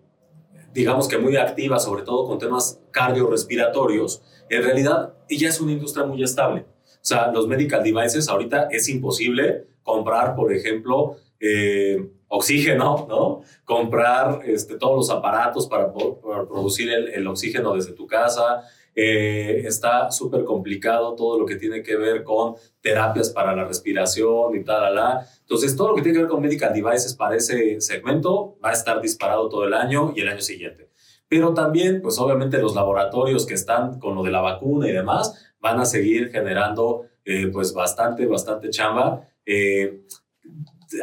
digamos 0.75 1.07
que 1.07 1.17
muy 1.17 1.37
activa, 1.37 1.79
sobre 1.79 2.03
todo 2.03 2.27
con 2.27 2.37
temas 2.37 2.81
cardiorrespiratorios, 2.91 4.21
en 4.49 4.61
realidad 4.61 5.13
ella 5.29 5.47
es 5.47 5.61
una 5.61 5.71
industria 5.71 6.05
muy 6.05 6.21
estable. 6.21 6.65
O 6.85 7.07
sea, 7.07 7.31
los 7.31 7.47
medical 7.47 7.81
devices 7.81 8.27
ahorita 8.27 8.67
es 8.69 8.89
imposible 8.89 9.67
comprar, 9.83 10.35
por 10.35 10.51
ejemplo, 10.51 11.15
eh, 11.39 12.05
oxígeno, 12.27 13.05
¿no? 13.07 13.41
Comprar 13.63 14.41
este, 14.45 14.77
todos 14.77 14.97
los 14.97 15.09
aparatos 15.09 15.65
para, 15.67 15.93
para 15.93 16.45
producir 16.45 16.91
el 16.91 17.25
oxígeno 17.25 17.73
desde 17.73 17.93
tu 17.93 18.05
casa. 18.05 18.63
Eh, 18.97 19.63
está 19.65 20.09
súper 20.09 20.45
complicado 20.45 21.15
todo 21.15 21.37
lo 21.37 21.45
que 21.45 21.57
tiene 21.57 21.83
que 21.83 21.97
ver 21.97 22.23
con 22.23 22.55
terapias 22.79 23.29
para 23.29 23.53
la 23.53 23.65
respiración 23.65 24.55
y 24.55 24.63
tal. 24.63 24.97
Entonces, 25.41 25.75
todo 25.75 25.89
lo 25.89 25.95
que 25.95 26.01
tiene 26.01 26.17
que 26.17 26.23
ver 26.23 26.31
con 26.31 26.41
medical 26.41 26.73
devices 26.73 27.13
para 27.13 27.35
ese 27.35 27.81
segmento 27.81 28.57
va 28.63 28.69
a 28.69 28.73
estar 28.73 29.01
disparado 29.01 29.49
todo 29.49 29.65
el 29.65 29.73
año 29.73 30.13
y 30.15 30.21
el 30.21 30.29
año 30.29 30.41
siguiente. 30.41 30.89
Pero 31.27 31.53
también, 31.53 32.01
pues 32.01 32.17
obviamente 32.19 32.57
los 32.57 32.75
laboratorios 32.75 33.45
que 33.45 33.55
están 33.55 33.99
con 33.99 34.15
lo 34.15 34.23
de 34.23 34.31
la 34.31 34.41
vacuna 34.41 34.87
y 34.87 34.93
demás 34.93 35.53
van 35.59 35.79
a 35.79 35.85
seguir 35.85 36.31
generando 36.31 37.07
eh, 37.25 37.47
pues 37.47 37.73
bastante, 37.73 38.25
bastante 38.27 38.69
chamba. 38.69 39.27
Eh, 39.45 40.03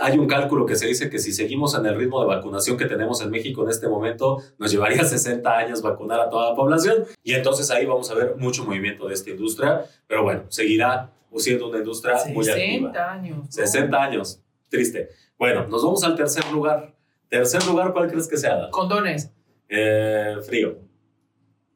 hay 0.00 0.18
un 0.18 0.26
cálculo 0.26 0.64
que 0.66 0.76
se 0.76 0.86
dice 0.86 1.10
que 1.10 1.18
si 1.18 1.32
seguimos 1.32 1.74
en 1.76 1.86
el 1.86 1.96
ritmo 1.96 2.20
de 2.20 2.26
vacunación 2.26 2.76
que 2.76 2.86
tenemos 2.86 3.20
en 3.22 3.30
México 3.30 3.62
en 3.64 3.70
este 3.70 3.88
momento, 3.88 4.38
nos 4.58 4.70
llevaría 4.70 5.04
60 5.04 5.50
años 5.56 5.82
vacunar 5.82 6.20
a 6.20 6.28
toda 6.30 6.50
la 6.50 6.56
población. 6.56 7.04
Y 7.22 7.34
entonces 7.34 7.70
ahí 7.70 7.84
vamos 7.86 8.10
a 8.10 8.14
ver 8.14 8.36
mucho 8.36 8.64
movimiento 8.64 9.08
de 9.08 9.14
esta 9.14 9.30
industria. 9.30 9.82
Pero 10.06 10.22
bueno, 10.22 10.44
seguirá 10.48 11.10
siendo 11.36 11.68
una 11.68 11.78
industria 11.78 12.14
muy 12.32 12.48
activa. 12.48 12.90
60 12.92 13.12
años. 13.12 13.38
¿no? 13.38 13.46
60 13.50 14.02
años. 14.02 14.42
Triste. 14.68 15.08
Bueno, 15.38 15.66
nos 15.68 15.82
vamos 15.84 16.02
al 16.04 16.14
tercer 16.16 16.50
lugar. 16.52 16.94
Tercer 17.28 17.64
lugar, 17.66 17.92
¿cuál 17.92 18.08
crees 18.10 18.28
que 18.28 18.36
sea? 18.36 18.68
Condones. 18.70 19.32
Eh, 19.68 20.36
frío. 20.46 20.78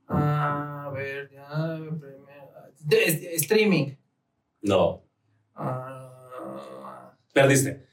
Ah, 0.09 0.85
a 0.87 0.91
ver, 0.91 1.31
ya. 1.33 1.79
de- 2.81 3.35
streaming. 3.37 3.95
No. 4.63 5.03
Ah, 5.55 7.13
Perdiste. 7.33 7.86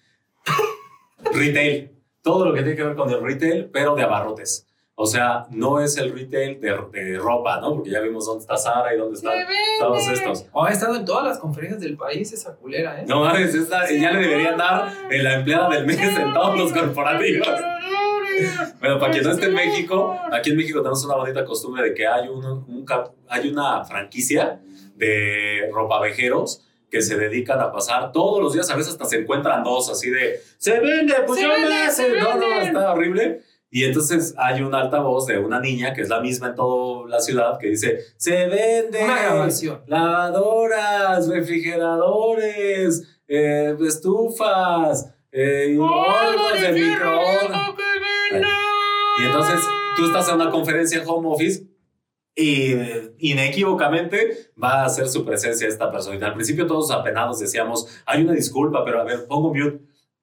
Retail. 1.34 1.92
Todo 2.22 2.46
lo 2.46 2.54
que 2.54 2.62
tiene 2.62 2.76
que 2.78 2.84
ver 2.84 2.96
con 2.96 3.10
el 3.10 3.22
retail, 3.22 3.70
pero 3.72 3.96
de 3.96 4.04
abarrotes. 4.04 4.68
O 4.96 5.08
sea, 5.08 5.46
no 5.50 5.82
es 5.82 5.98
el 5.98 6.14
retail 6.14 6.62
de, 6.62 6.78
de 6.92 7.18
ropa, 7.18 7.60
¿no? 7.60 7.74
Porque 7.76 7.90
ya 7.90 8.00
vimos 8.00 8.28
dónde 8.28 8.42
está 8.42 8.56
Sara 8.58 8.94
y 8.94 8.98
dónde 8.98 9.16
están 9.18 9.34
todos 9.80 10.08
estos. 10.08 10.46
Oh, 10.52 10.64
ha 10.66 10.70
estado 10.72 10.96
en 10.96 11.04
todas 11.04 11.26
las 11.26 11.40
conferencias 11.40 11.82
del 11.82 11.98
país 11.98 12.32
esa 12.32 12.56
culera, 12.56 13.02
¿eh? 13.02 13.06
No 13.08 13.22
mames, 13.22 13.56
esta- 13.56 13.90
ya 13.92 14.12
le 14.12 14.20
deberían 14.20 14.56
dar 14.56 14.94
en 15.10 15.24
la 15.24 15.34
empleada 15.34 15.70
del 15.70 15.88
mes 15.88 15.98
en 16.00 16.32
todos 16.34 16.58
los 16.58 16.72
corporativos. 16.72 17.48
Bueno, 18.80 19.00
para 19.00 19.12
quien 19.12 19.24
no 19.24 19.32
esté 19.32 19.46
en 19.46 19.54
México, 19.54 20.20
aquí 20.32 20.52
en 20.52 20.58
México 20.58 20.80
tenemos 20.80 21.04
una 21.06 21.16
bonita 21.16 21.44
costumbre 21.46 21.84
de 21.84 21.94
que 21.94 22.08
hay, 22.08 22.28
un, 22.28 22.44
un 22.46 22.86
cap- 22.86 23.14
hay 23.30 23.48
una 23.50 23.84
franquicia 23.86 24.60
de 24.96 25.70
ropavejeros 25.74 26.66
que 26.94 27.02
se 27.02 27.18
dedican 27.18 27.60
a 27.60 27.72
pasar 27.72 28.12
todos 28.12 28.40
los 28.40 28.54
días, 28.54 28.70
a 28.70 28.76
veces 28.76 28.94
hasta 28.94 29.06
se 29.06 29.22
encuentran 29.22 29.64
dos 29.64 29.90
así 29.90 30.12
de, 30.12 30.40
se 30.60 30.80
vende, 30.80 31.16
pues 31.26 31.40
Se 31.40 31.46
yo 31.48 31.52
vende, 31.52 31.70
me 31.70 31.92
se 31.92 32.10
No, 32.20 32.36
no, 32.36 32.62
está 32.62 32.94
horrible. 32.94 33.42
Y 33.72 33.86
entonces 33.86 34.36
hay 34.38 34.62
un 34.62 34.76
altavoz 34.76 35.26
de 35.26 35.40
una 35.40 35.60
niña 35.60 35.92
que 35.96 36.02
es 36.02 36.10
la 36.10 36.22
misma 36.22 36.50
en 36.50 36.56
toda 36.56 37.10
la 37.10 37.20
ciudad 37.20 37.58
que 37.58 37.70
dice, 37.70 37.98
se 38.16 38.46
vende 38.46 39.04
Una 39.06 39.24
grabación. 39.24 39.82
lavadoras, 39.88 41.28
refrigeradores, 41.30 43.02
eh, 43.28 43.76
estufas, 43.88 45.12
eh, 45.32 45.76
de 46.62 46.72
microondas. 46.74 47.72
Y 49.20 49.26
entonces 49.26 49.62
tú 49.96 50.06
estás 50.06 50.30
en 50.30 50.36
una 50.36 50.52
conferencia 50.52 51.02
en 51.02 51.08
home 51.08 51.30
office 51.30 51.73
y 52.36 52.74
inequívocamente 53.20 54.52
va 54.62 54.82
a 54.82 54.86
hacer 54.86 55.08
su 55.08 55.24
presencia 55.24 55.68
esta 55.68 55.92
persona. 55.92 56.26
Al 56.26 56.34
principio 56.34 56.66
todos 56.66 56.92
apenados 56.92 57.40
decíamos, 57.40 57.88
hay 58.06 58.24
una 58.24 58.34
disculpa, 58.34 58.84
pero 58.84 59.02
a 59.02 59.04
ver, 59.04 59.28
pongo 59.28 59.54
mute. 59.54 59.80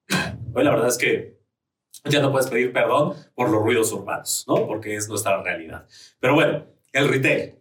Hoy 0.53 0.63
la 0.63 0.71
verdad 0.71 0.89
es 0.89 0.97
que 0.97 1.39
ya 2.05 2.21
no 2.21 2.31
puedes 2.31 2.49
pedir 2.49 2.73
perdón 2.73 3.13
por 3.33 3.49
los 3.49 3.61
ruidos 3.61 3.91
urbanos, 3.93 4.45
¿no? 4.47 4.67
Porque 4.67 4.95
es 4.95 5.07
nuestra 5.07 5.41
realidad. 5.41 5.87
Pero 6.19 6.33
bueno, 6.33 6.65
el 6.91 7.07
retail. 7.07 7.55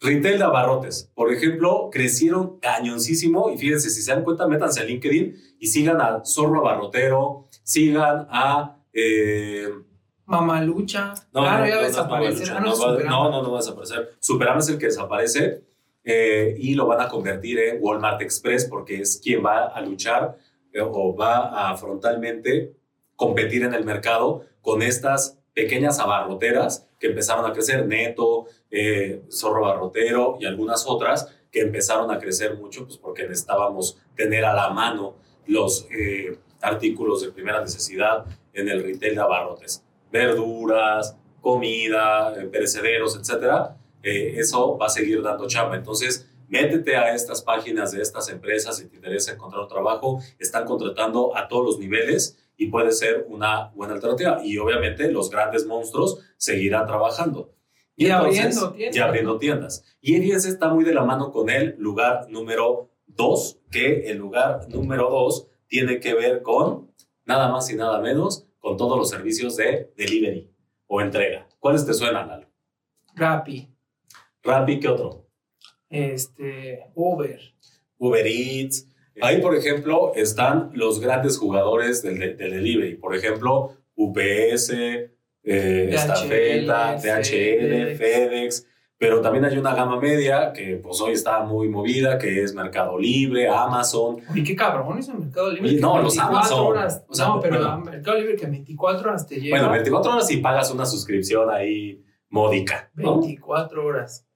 Retail 0.00 0.38
de 0.38 0.44
abarrotes, 0.44 1.10
por 1.14 1.32
ejemplo, 1.32 1.88
crecieron 1.90 2.58
cañoncísimo 2.60 3.50
y 3.50 3.56
fíjense, 3.56 3.88
si 3.88 4.02
se 4.02 4.12
dan 4.12 4.22
cuenta, 4.22 4.46
métanse 4.46 4.80
a 4.80 4.84
LinkedIn 4.84 5.34
y 5.58 5.66
sigan 5.68 5.98
a 6.02 6.22
Zorro 6.26 6.60
Abarrotero, 6.60 7.48
sigan 7.62 8.26
a... 8.28 8.82
eh, 8.92 9.68
Mamalucha. 10.26 11.14
no, 11.32 11.42
claro, 11.42 11.64
no, 11.64 11.68
ya 11.68 11.76
va 11.76 11.80
a 11.80 11.82
no, 11.82 11.82
no, 11.82 11.86
desaparecer. 11.86 12.48
no, 12.48 12.56
Ah, 12.56 12.60
no, 12.60 12.70
no, 12.70 12.98
no, 13.04 13.30
no, 13.30 13.42
no, 13.42 13.50
va 13.52 13.58
a 13.58 13.60
desaparecer. 13.60 14.12
Superama 14.20 14.60
es 14.60 14.68
el 14.68 14.78
que 14.78 14.86
desaparece 14.86 15.62
eh, 16.02 16.54
y 16.58 16.74
lo 16.74 16.86
van 16.86 17.00
a 17.00 17.08
convertir 17.08 17.58
en 17.58 17.78
Walmart 17.80 18.20
Express 18.22 18.66
porque 18.66 19.00
es 19.00 19.20
quien 19.22 19.44
va 19.44 19.66
a 19.66 19.80
luchar 19.80 20.36
eh, 20.72 20.80
o 20.80 21.14
va 21.14 21.70
a 21.70 21.76
frontalmente 21.76 22.74
competir 23.16 23.64
en 23.64 23.74
el 23.74 23.84
mercado 23.84 24.44
con 24.60 24.82
estas 24.82 25.38
pequeñas 25.52 25.98
abarroteras 26.00 26.88
que 26.98 27.08
empezaron 27.08 27.44
a 27.44 27.52
crecer, 27.52 27.86
Neto, 27.86 28.46
eh, 28.70 29.22
Zorro 29.30 29.62
Barrotero 29.62 30.36
y 30.40 30.46
algunas 30.46 30.84
otras 30.86 31.34
que 31.52 31.60
empezaron 31.60 32.10
a 32.10 32.18
crecer 32.18 32.56
mucho, 32.56 32.84
pues 32.84 32.98
porque 32.98 33.22
necesitábamos 33.22 33.98
tener 34.16 34.44
a 34.44 34.54
la 34.54 34.70
mano 34.70 35.16
los 35.46 35.86
artículos 36.60 37.22
de 37.22 37.30
primera 37.30 37.60
necesidad 37.60 38.24
en 38.52 38.68
el 38.68 38.82
retail 38.82 39.14
de 39.14 39.20
abarrotes. 39.20 39.84
Verduras, 40.14 41.16
comida, 41.40 42.32
eh, 42.40 42.46
perecederos, 42.46 43.18
etcétera. 43.18 43.76
eso 44.00 44.78
va 44.78 44.86
a 44.86 44.88
seguir 44.88 45.20
dando 45.22 45.48
chamba. 45.48 45.74
Entonces, 45.76 46.30
métete 46.46 46.94
a 46.94 47.12
estas 47.12 47.42
páginas 47.42 47.90
de 47.90 48.00
estas 48.00 48.28
empresas 48.28 48.76
si 48.76 48.86
te 48.86 48.94
interesa 48.94 49.32
encontrar 49.32 49.62
un 49.62 49.68
trabajo. 49.68 50.20
Están 50.38 50.66
contratando 50.66 51.36
a 51.36 51.48
todos 51.48 51.64
los 51.64 51.78
niveles 51.80 52.38
y 52.56 52.68
puede 52.68 52.92
ser 52.92 53.26
una 53.28 53.72
buena 53.74 53.94
alternativa. 53.94 54.40
Y 54.44 54.56
obviamente 54.58 55.10
los 55.10 55.30
grandes 55.30 55.66
monstruos 55.66 56.20
seguirán 56.36 56.86
trabajando. 56.86 57.52
Y, 57.96 58.10
abriendo 58.10 58.72
tiendas. 58.72 58.96
Y 58.96 59.00
abriendo 59.00 59.38
tiendas. 59.38 59.96
Y 60.00 60.20
fíjense, 60.20 60.48
está 60.48 60.68
muy 60.68 60.84
de 60.84 60.94
la 60.94 61.02
mano 61.02 61.32
con 61.32 61.50
el 61.50 61.74
lugar 61.78 62.26
número 62.28 62.90
dos, 63.06 63.58
que 63.70 64.10
el 64.10 64.18
lugar 64.18 64.68
número 64.68 65.10
dos 65.10 65.48
tiene 65.66 65.98
que 65.98 66.14
ver 66.14 66.42
con 66.42 66.93
nada 67.24 67.48
más 67.48 67.70
y 67.70 67.76
nada 67.76 68.00
menos 68.00 68.46
con 68.58 68.76
todos 68.76 68.98
los 68.98 69.10
servicios 69.10 69.56
de 69.56 69.92
delivery 69.96 70.50
o 70.86 71.00
entrega. 71.00 71.48
¿Cuáles 71.58 71.86
te 71.86 71.94
suenan, 71.94 72.28
Lalo? 72.28 72.46
Rappi. 73.14 73.68
Rappi, 74.42 74.80
¿qué 74.80 74.88
otro? 74.88 75.26
Este, 75.88 76.90
Uber. 76.94 77.40
Uber 77.98 78.26
Eats. 78.26 78.88
Ahí, 79.20 79.40
por 79.40 79.54
ejemplo, 79.54 80.12
están 80.14 80.70
los 80.74 81.00
grandes 81.00 81.38
jugadores 81.38 82.02
del, 82.02 82.18
del 82.18 82.50
delivery. 82.50 82.96
Por 82.96 83.14
ejemplo, 83.14 83.76
UPS, 83.94 84.70
eh, 84.70 85.90
Estafeta, 85.92 86.96
DHL, 86.96 87.96
FedEx. 87.96 88.66
Pero 89.04 89.20
también 89.20 89.44
hay 89.44 89.58
una 89.58 89.74
gama 89.74 90.00
media 90.00 90.50
que 90.50 90.80
pues 90.82 90.98
hoy 91.02 91.12
está 91.12 91.40
muy 91.40 91.68
movida, 91.68 92.16
que 92.16 92.42
es 92.42 92.54
Mercado 92.54 92.98
Libre, 92.98 93.46
Amazon. 93.46 94.16
Y 94.34 94.42
qué 94.42 94.56
cabrón 94.56 94.98
es 94.98 95.08
el 95.10 95.18
Mercado 95.18 95.52
Libre. 95.52 95.74
no, 95.74 96.00
los 96.00 96.18
Amazon. 96.18 96.66
Horas, 96.68 97.04
no, 97.18 97.38
pero 97.38 97.78
Mercado 97.80 98.18
Libre 98.18 98.34
que 98.34 98.46
24 98.46 99.10
horas 99.10 99.26
te 99.26 99.38
llega. 99.38 99.56
Bueno, 99.56 99.70
24 99.70 100.12
horas 100.12 100.30
y 100.30 100.38
pagas 100.38 100.70
una 100.70 100.86
suscripción 100.86 101.50
ahí 101.50 102.02
módica. 102.30 102.90
24 102.94 103.84
horas. 103.84 104.26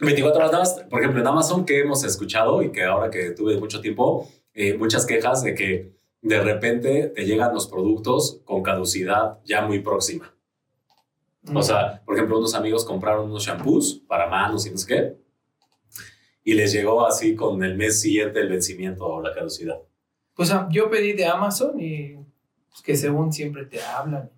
24 0.00 0.38
horas 0.38 0.52
nada 0.52 0.62
más, 0.62 0.86
por 0.88 1.00
ejemplo, 1.00 1.20
en 1.20 1.26
Amazon 1.26 1.64
que 1.64 1.80
hemos 1.80 2.04
escuchado 2.04 2.62
y 2.62 2.70
que 2.70 2.84
ahora 2.84 3.10
que 3.10 3.30
tuve 3.30 3.58
mucho 3.58 3.80
tiempo, 3.80 4.28
eh, 4.52 4.78
muchas 4.78 5.06
quejas 5.06 5.42
de 5.42 5.54
que 5.54 5.92
de 6.22 6.40
repente 6.40 7.08
te 7.08 7.24
llegan 7.24 7.52
los 7.52 7.66
productos 7.66 8.40
con 8.44 8.62
caducidad 8.62 9.40
ya 9.44 9.62
muy 9.62 9.80
próxima. 9.80 10.34
O 11.52 11.62
sea, 11.62 12.02
por 12.04 12.14
ejemplo, 12.14 12.38
unos 12.38 12.54
amigos 12.54 12.84
compraron 12.84 13.26
unos 13.26 13.44
shampoos 13.44 14.02
para 14.06 14.28
manos 14.28 14.66
y 14.66 14.70
no 14.70 14.78
sé 14.78 14.86
qué, 14.86 15.16
y 16.42 16.54
les 16.54 16.72
llegó 16.72 17.06
así 17.06 17.34
con 17.34 17.62
el 17.64 17.76
mes 17.76 18.00
siguiente 18.00 18.40
el 18.40 18.48
vencimiento 18.48 19.06
o 19.06 19.20
la 19.20 19.34
caducidad. 19.34 19.78
Pues 20.34 20.52
yo 20.70 20.90
pedí 20.90 21.12
de 21.12 21.26
Amazon 21.26 21.80
y 21.80 22.16
pues, 22.68 22.82
que 22.82 22.96
según 22.96 23.32
siempre 23.32 23.64
te 23.66 23.82
hablan. 23.82 24.30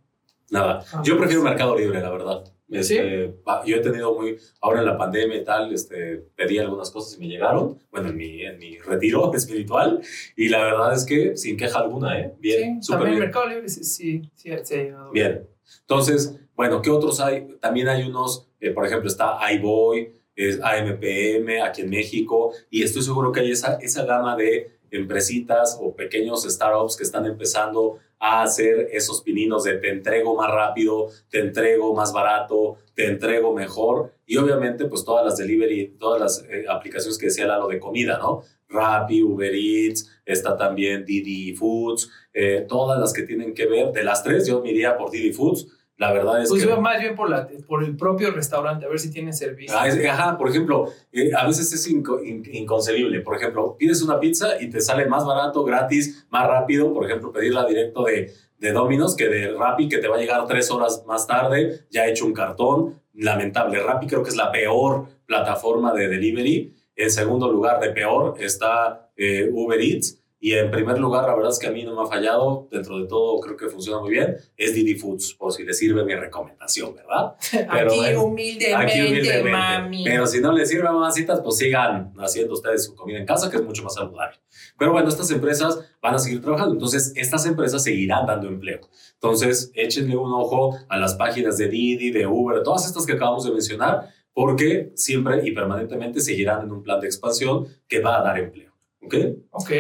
Nada, 0.51 0.85
ah, 0.93 1.03
yo 1.05 1.19
prefiero. 1.19 1.43
Mercado 1.43 1.77
Libre, 1.77 2.01
la 2.01 2.11
verdad. 2.11 2.45
Este, 2.69 3.33
yo 3.65 3.77
he 3.77 3.81
tenido 3.81 4.15
muy, 4.15 4.37
ahora 4.61 4.81
en 4.81 4.87
la 4.87 4.99
pandemia 4.99 5.37
y 5.37 5.45
tal, 5.45 5.73
este, 5.73 6.25
pedí 6.35 6.59
algunas 6.59 6.91
cosas 6.91 7.17
y 7.17 7.21
me 7.21 7.29
llegaron, 7.29 7.79
bueno, 7.93 8.09
en 8.09 8.17
mi, 8.17 8.43
en 8.43 8.59
mi 8.59 8.79
retiro 8.79 9.33
espiritual, 9.35 10.01
y 10.37 10.49
la 10.49 10.65
verdad 10.65 10.95
es 10.95 11.05
que 11.05 11.37
sin 11.37 11.57
queja 11.57 11.79
alguna, 11.79 12.19
¿eh? 12.19 12.35
Bien, 12.41 12.83
sí, 12.83 12.91
también 12.93 13.19
Mercado 13.21 13.47
Libre 13.47 13.69
sí, 13.69 13.85
sí, 13.85 14.23
sí, 14.35 14.77
Bien, 15.13 15.47
entonces, 15.83 16.41
bueno, 16.57 16.83
¿qué 16.83 16.91
otros 16.91 17.21
hay? 17.21 17.57
También 17.61 17.89
hay 17.89 18.03
unos, 18.03 18.49
eh, 18.61 18.71
por 18.71 18.85
ejemplo, 18.85 19.09
está 19.09 19.39
iBoy, 19.53 20.13
es 20.35 20.61
AMPM 20.61 21.63
aquí 21.63 21.83
en 21.83 21.91
México, 21.91 22.53
y 22.69 22.83
estoy 22.83 23.03
seguro 23.03 23.31
que 23.31 23.41
hay 23.41 23.53
esa, 23.53 23.77
esa 23.77 24.05
gama 24.05 24.37
de 24.37 24.77
empresitas 24.91 25.79
o 25.81 25.95
pequeños 25.95 26.43
startups 26.45 26.97
que 26.97 27.05
están 27.05 27.27
empezando 27.27 27.99
a 28.19 28.43
hacer 28.43 28.89
esos 28.93 29.23
pininos 29.23 29.65
de 29.65 29.75
te 29.75 29.91
entrego 29.91 30.35
más 30.37 30.51
rápido, 30.51 31.09
te 31.29 31.41
entrego 31.41 31.95
más 31.95 32.13
barato, 32.13 32.79
te 32.95 33.07
entrego 33.07 33.55
mejor 33.55 34.13
y 34.27 34.37
obviamente 34.37 34.87
pues 34.87 35.05
todas 35.05 35.25
las 35.25 35.37
delivery, 35.37 35.97
todas 35.99 36.21
las 36.21 36.45
eh, 36.51 36.65
aplicaciones 36.69 37.19
que 37.19 37.27
decía 37.27 37.47
lo 37.47 37.69
de 37.69 37.79
comida, 37.79 38.19
¿no? 38.19 38.43
Rappi, 38.69 39.23
Uber 39.23 39.55
Eats, 39.55 40.11
está 40.25 40.57
también 40.57 41.05
Didi 41.05 41.55
Foods, 41.55 42.11
eh, 42.33 42.67
todas 42.69 42.99
las 42.99 43.13
que 43.13 43.23
tienen 43.23 43.55
que 43.55 43.67
ver, 43.67 43.93
de 43.93 44.03
las 44.03 44.25
tres 44.25 44.47
yo 44.47 44.61
me 44.61 44.71
iría 44.71 44.97
por 44.97 45.11
Didi 45.11 45.33
Foods, 45.33 45.69
la 45.99 46.13
verdad 46.13 46.43
es 46.43 46.49
pues 46.49 46.63
que... 46.63 46.69
Pues 46.69 46.81
más 46.81 47.01
bien 47.01 47.15
por, 47.15 47.31
la, 47.31 47.49
por 47.67 47.83
el 47.83 47.97
propio 47.97 48.31
restaurante, 48.31 48.85
a 48.85 48.89
ver 48.89 48.99
si 48.99 49.11
tiene 49.11 49.33
servicio. 49.33 49.75
Ah, 49.77 49.87
ajá, 49.87 50.37
por 50.37 50.51
ejemplo, 50.51 50.93
eh, 51.11 51.31
a 51.35 51.47
veces 51.47 51.73
es 51.73 51.89
inconcebible. 51.89 53.21
Por 53.21 53.37
ejemplo, 53.37 53.77
pides 53.79 54.03
una 54.03 54.21
pizza 54.21 54.61
y 54.61 54.69
te 54.69 54.81
sale 54.81 55.07
más 55.07 55.25
barato, 55.25 55.65
gratis, 55.65 56.27
más 56.31 56.47
rápido. 56.47 56.93
Por 56.93 57.07
ejemplo, 57.07 57.33
pedirla 57.33 57.65
directo 57.65 58.05
de, 58.05 58.31
de 58.59 58.73
Domino's 58.73 59.17
que 59.17 59.29
de 59.29 59.53
Rappi, 59.53 59.89
que 59.89 59.99
te 59.99 60.09
va 60.09 60.17
a 60.17 60.19
llegar 60.19 60.47
tres 60.47 60.71
horas 60.71 61.03
más 61.07 61.27
tarde, 61.27 61.87
ya 61.91 62.07
hecho 62.07 62.27
un 62.27 62.35
cartón. 62.35 63.01
Lamentable. 63.15 63.83
Rappi 63.83 64.07
creo 64.07 64.23
que 64.23 64.29
es 64.29 64.37
la 64.37 64.53
peor 64.53 65.07
plataforma 65.25 65.95
de 65.95 66.09
delivery. 66.09 66.75
En 66.95 67.11
segundo 67.11 67.51
lugar, 67.51 67.81
de 67.81 67.91
peor, 67.91 68.35
está 68.39 69.11
eh, 69.17 69.49
Uber 69.51 69.81
Eats. 69.81 70.23
Y 70.39 70.53
en 70.53 70.71
primer 70.71 70.99
lugar, 70.99 71.25
la 71.27 71.35
verdad 71.35 71.51
es 71.51 71.59
que 71.59 71.67
a 71.67 71.71
mí 71.71 71.83
no 71.83 71.95
me 71.95 72.03
ha 72.03 72.07
fallado, 72.07 72.69
dentro 72.71 72.99
de 72.99 73.07
todo 73.07 73.41
creo 73.41 73.57
que 73.57 73.69
funciona 73.69 74.01
muy 74.01 74.11
bien, 74.11 74.37
es 74.57 74.75
Didi 74.75 74.95
Foods, 74.95 75.35
por 75.35 75.53
si 75.53 75.65
le 75.65 75.73
sirve 75.73 76.05
mi 76.05 76.15
recomendación, 76.15 76.95
¿verdad? 76.95 77.35
Pero, 77.51 77.93
aquí, 77.93 78.15
humildemente, 78.15 78.75
aquí 78.75 79.01
humildemente, 79.01 79.51
mami. 79.51 80.05
Pero 80.05 80.27
si 80.27 80.41
no 80.41 80.53
le 80.53 80.67
sirve, 80.67 80.85
mamacitas, 80.85 81.41
pues 81.41 81.57
sigan 81.57 82.13
haciendo 82.19 82.53
ustedes 82.53 82.85
su 82.85 82.95
comida 82.95 83.19
en 83.19 83.27
casa, 83.27 83.51
que 83.51 83.57
es 83.57 83.63
mucho 83.63 83.83
más 83.83 83.95
saludable. 83.95 84.37
Pero 84.79 84.93
bueno, 84.93 85.09
estas 85.09 85.31
empresas 85.31 85.81
van 86.03 86.15
a 86.15 86.19
seguir 86.19 86.43
trabajando, 86.43 86.75
entonces 86.75 87.13
estas 87.17 87.47
empresas 87.47 87.83
seguirán 87.83 88.27
dando 88.27 88.49
empleo. 88.49 88.81
Entonces, 89.15 89.71
échenle 89.75 90.17
un 90.17 90.33
ojo 90.33 90.77
a 90.89 90.99
las 90.99 91.15
páginas 91.15 91.57
de 91.57 91.69
Didi, 91.69 92.11
de 92.11 92.27
Uber, 92.27 92.63
todas 92.63 92.87
estas 92.87 93.07
que 93.07 93.15
acabamos 93.15 93.45
de 93.45 93.53
mencionar, 93.53 94.11
porque 94.35 94.93
siempre 94.95 95.41
y 95.49 95.53
permanentemente 95.53 96.21
seguirán 96.21 96.65
en 96.65 96.73
un 96.73 96.83
plan 96.83 97.01
de 97.01 97.07
expansión 97.07 97.67
que 97.89 98.01
va 98.01 98.19
a 98.19 98.23
dar 98.23 98.39
empleo. 98.39 98.76
¿Ok? 99.07 99.15
Ok. 99.51 99.71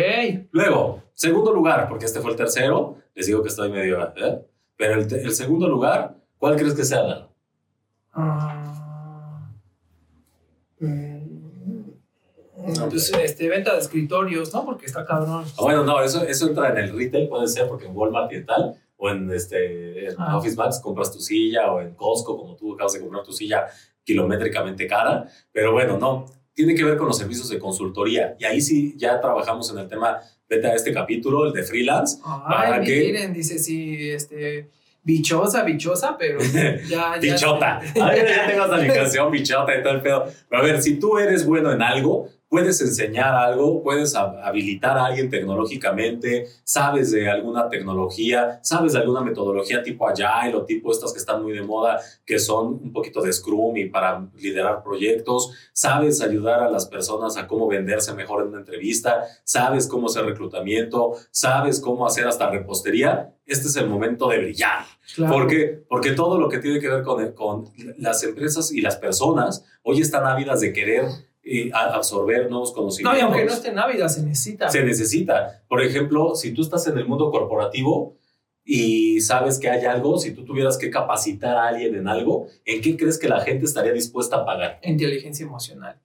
Luego, 0.52 1.02
segundo 1.14 1.52
lugar, 1.52 1.88
porque 1.88 2.06
este 2.06 2.20
fue 2.20 2.30
el 2.30 2.36
tercero, 2.36 2.96
les 3.14 3.26
digo 3.26 3.42
que 3.42 3.48
estoy 3.48 3.70
medio... 3.70 4.02
¿eh? 4.16 4.42
Pero 4.76 5.00
el, 5.00 5.12
el, 5.12 5.32
segundo 5.32 5.68
lugar, 5.68 6.16
¿cuál 6.38 6.56
crees 6.56 6.74
que 6.74 6.84
sea? 6.84 7.28
Uh, 8.14 8.56
pues 12.90 13.12
este, 13.12 13.48
venta 13.48 13.72
de 13.72 13.80
escritorios, 13.80 14.52
¿no? 14.52 14.64
Porque 14.64 14.86
está 14.86 15.04
cabrón. 15.04 15.44
Ah, 15.46 15.62
bueno, 15.62 15.84
no, 15.84 16.02
eso, 16.02 16.24
eso 16.24 16.48
entra 16.48 16.70
en 16.70 16.78
el 16.78 16.96
retail, 16.96 17.28
puede 17.28 17.46
ser, 17.48 17.68
porque 17.68 17.86
en 17.86 17.96
Walmart 17.96 18.32
y 18.32 18.44
tal, 18.44 18.74
o 18.96 19.10
en, 19.10 19.30
este, 19.30 20.08
ah. 20.18 20.36
Office 20.36 20.56
Max 20.56 20.80
compras 20.80 21.12
tu 21.12 21.20
silla, 21.20 21.72
o 21.72 21.80
en 21.80 21.94
Costco, 21.94 22.36
como 22.36 22.56
tú 22.56 22.74
acabas 22.74 22.92
de 22.92 23.00
comprar 23.00 23.22
tu 23.24 23.32
silla 23.32 23.66
kilométricamente 24.04 24.86
cara. 24.86 25.26
Pero 25.52 25.72
bueno, 25.72 25.98
no, 25.98 26.26
tiene 26.56 26.74
que 26.74 26.82
ver 26.82 26.96
con 26.96 27.06
los 27.06 27.18
servicios 27.18 27.50
de 27.50 27.58
consultoría. 27.58 28.34
Y 28.40 28.46
ahí 28.46 28.62
sí 28.62 28.94
ya 28.96 29.20
trabajamos 29.20 29.70
en 29.70 29.78
el 29.78 29.88
tema, 29.88 30.18
vete 30.48 30.66
a 30.66 30.74
este 30.74 30.92
capítulo, 30.92 31.46
el 31.46 31.52
de 31.52 31.62
freelance. 31.62 32.18
Ay, 32.24 32.80
miren, 32.80 33.34
dice, 33.34 33.58
sí, 33.58 34.10
este, 34.10 34.70
bichosa, 35.02 35.62
bichosa, 35.64 36.16
pero 36.18 36.38
ya... 36.88 37.18
Bichota. 37.20 37.82
ya, 37.94 38.16
ya 38.16 38.46
tengo 38.46 38.64
esta 38.64 38.76
aplicación, 38.76 39.30
bichota 39.30 39.78
y 39.78 39.82
todo 39.82 39.92
el 39.92 40.00
pedo. 40.00 40.24
Pero 40.48 40.62
a 40.62 40.64
ver, 40.64 40.80
si 40.80 40.98
tú 40.98 41.18
eres 41.18 41.44
bueno 41.44 41.70
en 41.70 41.82
algo, 41.82 42.30
puedes 42.48 42.80
enseñar 42.80 43.34
algo, 43.34 43.82
puedes 43.82 44.14
habilitar 44.14 44.96
a 44.96 45.06
alguien 45.06 45.28
tecnológicamente, 45.28 46.46
sabes 46.64 47.10
de 47.10 47.28
alguna 47.28 47.68
tecnología, 47.68 48.60
sabes 48.62 48.92
de 48.92 49.00
alguna 49.00 49.20
metodología 49.20 49.82
tipo 49.82 50.08
Agile 50.08 50.54
o 50.54 50.64
tipo 50.64 50.92
estas 50.92 51.12
que 51.12 51.18
están 51.18 51.42
muy 51.42 51.52
de 51.52 51.62
moda, 51.62 52.00
que 52.24 52.38
son 52.38 52.80
un 52.82 52.92
poquito 52.92 53.20
de 53.20 53.32
Scrum 53.32 53.76
y 53.76 53.86
para 53.86 54.28
liderar 54.36 54.82
proyectos, 54.82 55.50
sabes 55.72 56.20
ayudar 56.20 56.60
a 56.60 56.70
las 56.70 56.86
personas 56.86 57.36
a 57.36 57.46
cómo 57.46 57.66
venderse 57.66 58.14
mejor 58.14 58.42
en 58.42 58.48
una 58.48 58.58
entrevista, 58.58 59.24
sabes 59.44 59.86
cómo 59.88 60.06
hacer 60.06 60.24
reclutamiento, 60.24 61.14
sabes 61.30 61.80
cómo 61.80 62.06
hacer 62.06 62.26
hasta 62.28 62.50
repostería, 62.50 63.34
este 63.44 63.68
es 63.68 63.76
el 63.76 63.88
momento 63.88 64.28
de 64.28 64.38
brillar. 64.38 64.84
Porque, 65.28 65.84
porque 65.88 66.12
todo 66.12 66.38
lo 66.38 66.48
que 66.48 66.58
tiene 66.58 66.80
que 66.80 66.88
ver 66.88 67.02
con, 67.02 67.32
con 67.32 67.72
las 67.98 68.22
empresas 68.24 68.72
y 68.72 68.80
las 68.80 68.96
personas 68.96 69.64
hoy 69.82 70.00
están 70.00 70.26
ávidas 70.26 70.60
de 70.60 70.72
querer 70.72 71.04
y 71.48 71.70
absorber 71.72 72.50
nuevos 72.50 72.72
conocimientos. 72.72 73.12
No, 73.12 73.18
y 73.18 73.22
aunque 73.22 73.44
no 73.44 73.52
esté 73.52 73.68
en 73.68 73.78
Ávila, 73.78 74.08
se 74.08 74.22
necesita. 74.24 74.68
Se 74.68 74.82
necesita. 74.82 75.62
Por 75.68 75.80
ejemplo, 75.80 76.34
si 76.34 76.52
tú 76.52 76.62
estás 76.62 76.88
en 76.88 76.98
el 76.98 77.06
mundo 77.06 77.30
corporativo 77.30 78.16
y 78.64 79.20
sabes 79.20 79.60
que 79.60 79.70
hay 79.70 79.84
algo, 79.84 80.18
si 80.18 80.32
tú 80.32 80.44
tuvieras 80.44 80.76
que 80.76 80.90
capacitar 80.90 81.56
a 81.56 81.68
alguien 81.68 81.94
en 81.94 82.08
algo, 82.08 82.48
¿en 82.64 82.82
qué 82.82 82.96
crees 82.96 83.16
que 83.16 83.28
la 83.28 83.42
gente 83.42 83.64
estaría 83.64 83.92
dispuesta 83.92 84.38
a 84.38 84.44
pagar? 84.44 84.80
Inteligencia 84.82 85.46
emocional. 85.46 86.00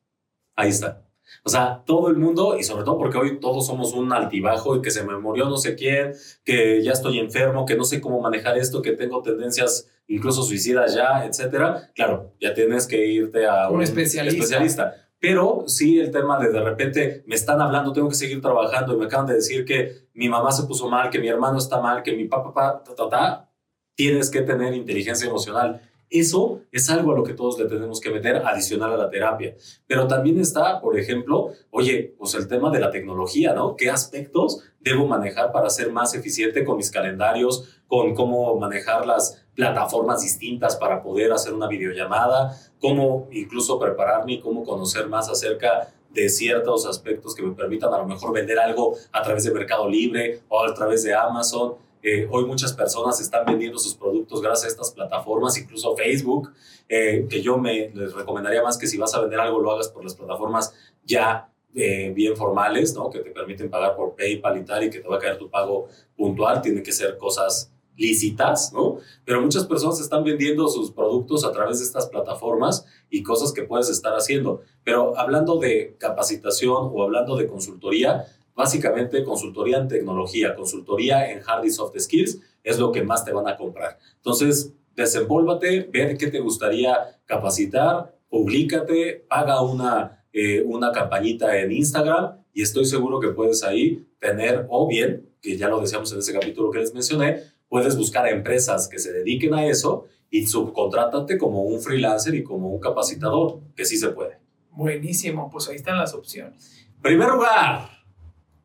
Ahí 0.55 0.69
está. 0.69 1.01
O 1.43 1.49
sea, 1.49 1.81
todo 1.87 2.09
el 2.09 2.17
mundo, 2.17 2.59
y 2.59 2.63
sobre 2.63 2.83
todo 2.83 2.99
porque 2.99 3.17
hoy 3.17 3.39
todos 3.39 3.65
somos 3.65 3.93
un 3.93 4.13
altibajo 4.13 4.75
y 4.75 4.81
que 4.83 4.91
se 4.91 5.03
me 5.03 5.17
murió 5.17 5.45
no 5.45 5.57
sé 5.57 5.73
quién, 5.73 6.13
que 6.43 6.83
ya 6.83 6.91
estoy 6.91 7.17
enfermo, 7.17 7.65
que 7.65 7.75
no 7.75 7.83
sé 7.83 7.99
cómo 7.99 8.21
manejar 8.21 8.59
esto, 8.59 8.83
que 8.83 8.91
tengo 8.91 9.23
tendencias 9.23 9.87
incluso 10.07 10.43
suicidas 10.43 10.93
ya, 10.93 11.25
etcétera. 11.25 11.89
Claro, 11.95 12.33
ya 12.39 12.53
tienes 12.53 12.85
que 12.85 13.07
irte 13.07 13.47
a 13.47 13.71
Un 13.71 13.81
especialista. 13.81 14.37
especialista. 14.37 15.07
Pero 15.21 15.65
sí 15.67 15.99
el 15.99 16.09
tema 16.09 16.39
de 16.39 16.51
de 16.51 16.61
repente 16.61 17.23
me 17.27 17.35
están 17.35 17.61
hablando, 17.61 17.93
tengo 17.93 18.09
que 18.09 18.15
seguir 18.15 18.41
trabajando 18.41 18.95
y 18.95 18.97
me 18.97 19.05
acaban 19.05 19.27
de 19.27 19.35
decir 19.35 19.63
que 19.65 20.07
mi 20.15 20.27
mamá 20.27 20.51
se 20.51 20.63
puso 20.63 20.89
mal, 20.89 21.11
que 21.11 21.19
mi 21.19 21.27
hermano 21.27 21.59
está 21.59 21.79
mal, 21.79 22.01
que 22.01 22.15
mi 22.15 22.25
papá, 22.25 22.81
ta, 22.83 22.95
ta, 22.95 23.07
ta. 23.07 23.51
Tienes 23.93 24.31
que 24.31 24.41
tener 24.41 24.73
inteligencia 24.73 25.27
emocional. 25.27 25.79
Eso 26.09 26.61
es 26.71 26.89
algo 26.89 27.11
a 27.11 27.15
lo 27.15 27.23
que 27.23 27.35
todos 27.35 27.59
le 27.59 27.65
tenemos 27.65 28.01
que 28.01 28.09
meter 28.09 28.37
adicional 28.37 28.93
a 28.93 28.97
la 28.97 29.09
terapia. 29.11 29.55
Pero 29.85 30.07
también 30.07 30.39
está, 30.39 30.81
por 30.81 30.97
ejemplo, 30.97 31.51
oye, 31.69 32.15
pues 32.17 32.33
el 32.33 32.47
tema 32.47 32.71
de 32.71 32.79
la 32.79 32.89
tecnología, 32.89 33.53
¿no? 33.53 33.75
¿Qué 33.75 33.91
aspectos 33.91 34.63
debo 34.79 35.05
manejar 35.05 35.51
para 35.51 35.69
ser 35.69 35.91
más 35.91 36.15
eficiente 36.15 36.65
con 36.65 36.77
mis 36.77 36.89
calendarios, 36.89 37.81
con 37.85 38.15
cómo 38.15 38.59
manejar 38.59 39.05
las 39.05 39.45
plataformas 39.55 40.21
distintas 40.21 40.75
para 40.75 41.01
poder 41.03 41.31
hacer 41.31 41.53
una 41.53 41.67
videollamada, 41.67 42.57
cómo 42.79 43.27
incluso 43.31 43.79
prepararme 43.79 44.33
y 44.33 44.39
cómo 44.39 44.63
conocer 44.63 45.07
más 45.07 45.29
acerca 45.29 45.93
de 46.09 46.29
ciertos 46.29 46.85
aspectos 46.85 47.35
que 47.35 47.43
me 47.43 47.53
permitan 47.53 47.93
a 47.93 47.97
lo 47.97 48.05
mejor 48.05 48.33
vender 48.33 48.59
algo 48.59 48.95
a 49.11 49.21
través 49.21 49.43
de 49.43 49.51
Mercado 49.51 49.87
Libre 49.87 50.41
o 50.49 50.63
a 50.63 50.73
través 50.73 51.03
de 51.03 51.13
Amazon. 51.13 51.75
Eh, 52.03 52.27
hoy 52.31 52.45
muchas 52.45 52.73
personas 52.73 53.21
están 53.21 53.45
vendiendo 53.45 53.77
sus 53.77 53.93
productos 53.93 54.41
gracias 54.41 54.65
a 54.65 54.67
estas 54.69 54.91
plataformas, 54.91 55.57
incluso 55.57 55.95
Facebook, 55.95 56.51
eh, 56.89 57.27
que 57.29 57.41
yo 57.41 57.57
me 57.57 57.89
les 57.93 58.13
recomendaría 58.13 58.63
más 58.63 58.77
que 58.77 58.87
si 58.87 58.97
vas 58.97 59.13
a 59.13 59.21
vender 59.21 59.39
algo 59.39 59.59
lo 59.59 59.71
hagas 59.71 59.89
por 59.89 60.03
las 60.03 60.15
plataformas 60.15 60.73
ya 61.05 61.49
eh, 61.73 62.11
bien 62.13 62.35
formales, 62.35 62.93
¿no? 62.95 63.09
que 63.09 63.19
te 63.19 63.31
permiten 63.31 63.69
pagar 63.69 63.95
por 63.95 64.15
PayPal 64.15 64.57
y 64.57 64.65
tal, 64.65 64.83
y 64.83 64.89
que 64.89 64.99
te 64.99 65.07
va 65.07 65.17
a 65.17 65.19
caer 65.19 65.37
tu 65.37 65.49
pago 65.49 65.87
puntual. 66.17 66.61
Tiene 66.61 66.83
que 66.83 66.91
ser 66.91 67.17
cosas 67.17 67.71
lícitas, 67.97 68.71
¿no? 68.73 68.97
Pero 69.25 69.41
muchas 69.41 69.65
personas 69.65 69.99
están 69.99 70.23
vendiendo 70.23 70.67
sus 70.67 70.91
productos 70.91 71.45
a 71.45 71.51
través 71.51 71.79
de 71.79 71.85
estas 71.85 72.07
plataformas 72.07 72.85
y 73.09 73.23
cosas 73.23 73.51
que 73.51 73.63
puedes 73.63 73.89
estar 73.89 74.13
haciendo. 74.13 74.61
Pero 74.83 75.17
hablando 75.17 75.57
de 75.57 75.95
capacitación 75.99 76.91
o 76.93 77.03
hablando 77.03 77.35
de 77.35 77.47
consultoría, 77.47 78.25
básicamente 78.55 79.23
consultoría 79.23 79.77
en 79.77 79.87
tecnología, 79.87 80.55
consultoría 80.55 81.31
en 81.31 81.41
hard 81.45 81.65
y 81.65 81.71
soft 81.71 81.97
skills 81.97 82.39
es 82.63 82.79
lo 82.79 82.91
que 82.91 83.03
más 83.03 83.25
te 83.25 83.31
van 83.31 83.47
a 83.47 83.57
comprar. 83.57 83.97
Entonces, 84.17 84.73
desenvólvate, 84.95 85.89
ver 85.91 86.17
qué 86.17 86.27
te 86.27 86.39
gustaría 86.39 87.19
capacitar, 87.25 88.15
publícate, 88.29 89.25
haga 89.29 89.61
una, 89.61 90.25
eh, 90.33 90.61
una 90.65 90.91
campañita 90.91 91.57
en 91.59 91.71
Instagram 91.71 92.37
y 92.53 92.61
estoy 92.61 92.85
seguro 92.85 93.19
que 93.19 93.29
puedes 93.29 93.63
ahí 93.63 94.05
tener, 94.19 94.65
o 94.69 94.87
bien, 94.87 95.29
que 95.41 95.57
ya 95.57 95.67
lo 95.67 95.81
decíamos 95.81 96.11
en 96.13 96.19
ese 96.19 96.33
capítulo 96.33 96.69
que 96.69 96.79
les 96.79 96.93
mencioné, 96.93 97.41
puedes 97.71 97.95
buscar 97.97 98.25
a 98.25 98.31
empresas 98.31 98.89
que 98.89 98.99
se 98.99 99.13
dediquen 99.13 99.53
a 99.53 99.65
eso 99.65 100.07
y 100.29 100.45
subcontrátate 100.45 101.37
como 101.37 101.61
un 101.61 101.79
freelancer 101.79 102.35
y 102.35 102.43
como 102.43 102.67
un 102.67 102.81
capacitador, 102.81 103.61
que 103.77 103.85
sí 103.85 103.95
se 103.95 104.09
puede. 104.09 104.39
Buenísimo, 104.71 105.49
pues 105.49 105.69
ahí 105.69 105.77
están 105.77 105.97
las 105.97 106.13
opciones. 106.13 106.85
Primer 107.01 107.29
lugar, 107.29 107.89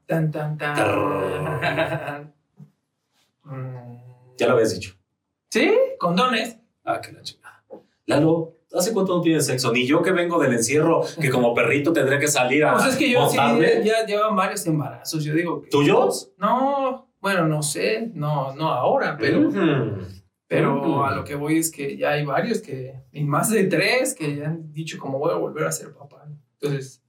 Tan, 0.06 0.32
tan, 0.32 0.58
tan. 0.58 2.34
Ya 4.38 4.46
lo 4.48 4.52
habías 4.54 4.74
dicho. 4.74 4.94
¿Sí? 5.50 5.72
Condones. 5.98 6.58
Ah, 6.84 7.00
que 7.00 7.12
la 7.12 7.22
chingada. 7.22 7.64
Lalo, 8.06 8.56
¿hace 8.72 8.92
cuánto 8.92 9.16
no 9.16 9.22
tienes 9.22 9.46
sexo? 9.46 9.72
Ni 9.72 9.86
yo 9.86 10.02
que 10.02 10.10
vengo 10.10 10.40
del 10.40 10.52
encierro, 10.52 11.04
que 11.20 11.30
como 11.30 11.54
perrito 11.54 11.92
tendré 11.92 12.18
que 12.18 12.26
salir 12.26 12.64
a. 12.64 12.74
Pues 12.74 12.86
es 12.86 12.96
que 12.96 13.08
yo 13.10 13.28
sí, 13.28 13.36
ya 13.36 14.04
llevan 14.04 14.34
varios 14.34 14.66
embarazos. 14.66 15.22
Yo 15.22 15.32
digo 15.32 15.62
que. 15.62 15.70
¿Tuyos? 15.70 16.32
No, 16.38 17.05
bueno, 17.26 17.48
no 17.48 17.60
sé, 17.60 18.08
no, 18.14 18.54
no 18.54 18.68
ahora, 18.68 19.16
pero, 19.18 19.50
pero 20.46 21.04
a 21.04 21.12
lo 21.12 21.24
que 21.24 21.34
voy 21.34 21.58
es 21.58 21.72
que 21.72 21.96
ya 21.96 22.12
hay 22.12 22.24
varios 22.24 22.60
que, 22.60 22.94
y 23.10 23.24
más 23.24 23.50
de 23.50 23.64
tres, 23.64 24.14
que 24.14 24.36
ya 24.36 24.46
han 24.46 24.72
dicho 24.72 24.96
como 24.96 25.18
voy 25.18 25.32
a 25.32 25.36
volver 25.36 25.64
a 25.64 25.72
ser 25.72 25.92
papá. 25.92 26.28
Entonces, 26.60 27.02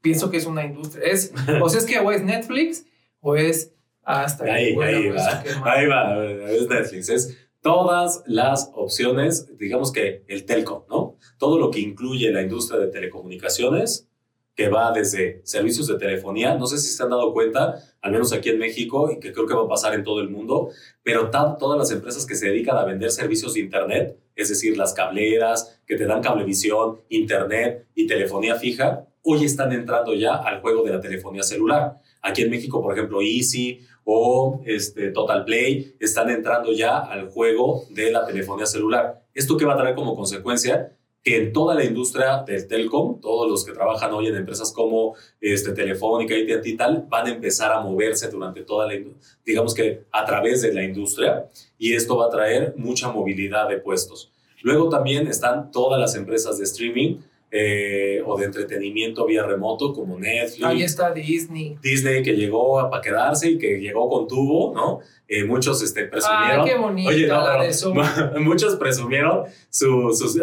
pienso 0.00 0.28
que 0.28 0.38
es 0.38 0.46
una 0.46 0.64
industria. 0.64 1.04
Es, 1.04 1.32
o 1.62 1.68
sea, 1.68 1.78
es 1.78 1.86
que 1.86 2.00
o 2.00 2.10
es 2.10 2.24
Netflix 2.24 2.84
o 3.20 3.36
es 3.36 3.72
hasta 4.02 4.42
Ahí, 4.42 4.70
ahí 4.70 4.74
pues, 4.74 5.16
va. 5.16 5.72
Ahí 5.72 5.86
va, 5.86 6.26
es 6.26 6.68
Netflix. 6.68 7.08
Es 7.08 7.38
todas 7.60 8.24
las 8.26 8.72
opciones, 8.74 9.56
digamos 9.56 9.92
que 9.92 10.24
el 10.26 10.46
telco, 10.46 10.84
¿no? 10.90 11.16
Todo 11.38 11.60
lo 11.60 11.70
que 11.70 11.78
incluye 11.78 12.32
la 12.32 12.42
industria 12.42 12.80
de 12.80 12.88
telecomunicaciones, 12.88 14.09
que 14.54 14.68
va 14.68 14.92
desde 14.92 15.40
servicios 15.44 15.86
de 15.86 15.98
telefonía, 15.98 16.54
no 16.54 16.66
sé 16.66 16.78
si 16.78 16.88
se 16.88 17.02
han 17.02 17.10
dado 17.10 17.32
cuenta, 17.32 17.82
al 18.02 18.12
menos 18.12 18.32
aquí 18.32 18.50
en 18.50 18.58
México, 18.58 19.10
y 19.10 19.18
que 19.18 19.32
creo 19.32 19.46
que 19.46 19.54
va 19.54 19.62
a 19.62 19.68
pasar 19.68 19.94
en 19.94 20.04
todo 20.04 20.20
el 20.20 20.28
mundo, 20.28 20.70
pero 21.02 21.30
todas 21.30 21.78
las 21.78 21.90
empresas 21.90 22.26
que 22.26 22.34
se 22.34 22.48
dedican 22.48 22.76
a 22.76 22.84
vender 22.84 23.10
servicios 23.10 23.54
de 23.54 23.60
Internet, 23.60 24.18
es 24.34 24.48
decir, 24.48 24.76
las 24.76 24.92
cableras, 24.92 25.80
que 25.86 25.96
te 25.96 26.06
dan 26.06 26.22
cablevisión, 26.22 27.00
Internet 27.08 27.86
y 27.94 28.06
telefonía 28.06 28.56
fija, 28.56 29.06
hoy 29.22 29.44
están 29.44 29.72
entrando 29.72 30.14
ya 30.14 30.36
al 30.36 30.60
juego 30.60 30.82
de 30.82 30.90
la 30.90 31.00
telefonía 31.00 31.42
celular. 31.42 32.00
Aquí 32.22 32.42
en 32.42 32.50
México, 32.50 32.82
por 32.82 32.92
ejemplo, 32.92 33.20
Easy 33.22 33.80
o 34.04 34.62
este, 34.64 35.10
Total 35.10 35.44
Play 35.44 35.96
están 36.00 36.30
entrando 36.30 36.72
ya 36.72 36.98
al 36.98 37.28
juego 37.28 37.84
de 37.90 38.10
la 38.10 38.26
telefonía 38.26 38.66
celular. 38.66 39.22
¿Esto 39.34 39.56
qué 39.56 39.64
va 39.64 39.74
a 39.74 39.76
traer 39.76 39.94
como 39.94 40.16
consecuencia? 40.16 40.96
Que 41.22 41.36
en 41.36 41.52
toda 41.52 41.74
la 41.74 41.84
industria 41.84 42.42
del 42.46 42.66
telcom, 42.66 43.20
todos 43.20 43.48
los 43.50 43.64
que 43.64 43.72
trabajan 43.72 44.12
hoy 44.14 44.28
en 44.28 44.36
empresas 44.36 44.72
como 44.72 45.14
este, 45.40 45.72
Telefónica, 45.72 46.34
AT&T 46.34 46.68
y 46.68 46.76
tal, 46.76 47.04
van 47.08 47.26
a 47.26 47.30
empezar 47.30 47.70
a 47.72 47.80
moverse 47.80 48.28
durante 48.30 48.62
toda 48.62 48.86
la, 48.86 48.94
indu- 48.94 49.14
digamos 49.44 49.74
que 49.74 50.04
a 50.10 50.24
través 50.24 50.62
de 50.62 50.72
la 50.72 50.82
industria 50.82 51.46
y 51.78 51.92
esto 51.94 52.16
va 52.16 52.26
a 52.26 52.30
traer 52.30 52.72
mucha 52.76 53.10
movilidad 53.10 53.68
de 53.68 53.76
puestos. 53.76 54.32
Luego 54.62 54.88
también 54.88 55.26
están 55.26 55.70
todas 55.70 56.00
las 56.00 56.14
empresas 56.14 56.56
de 56.58 56.64
streaming 56.64 57.16
eh, 57.52 58.22
o 58.24 58.36
de 58.36 58.44
entretenimiento 58.46 59.26
vía 59.26 59.42
remoto 59.44 59.92
como 59.92 60.18
Netflix, 60.18 60.64
Ahí 60.64 60.82
está 60.82 61.12
Disney. 61.12 61.76
Disney 61.82 62.22
que 62.22 62.34
llegó 62.36 62.88
para 62.88 63.02
quedarse 63.02 63.50
y 63.50 63.58
que 63.58 63.80
llegó 63.80 64.08
con 64.08 64.28
tubo, 64.28 64.72
¿no? 64.74 65.00
Eh, 65.26 65.44
muchos 65.44 65.82
este, 65.82 66.02
Ay, 66.02 66.06
presumieron. 66.08 66.64
qué 66.66 66.74
bonita 66.76 67.08
Oye, 67.08 67.26
no, 67.26 67.34
la 67.44 67.52
pero 67.52 67.62
de 67.64 67.72
Zoom. 67.72 67.98
muchos 68.44 68.76
presumieron 68.76 69.44
su, 69.68 70.12
sus- 70.12 70.40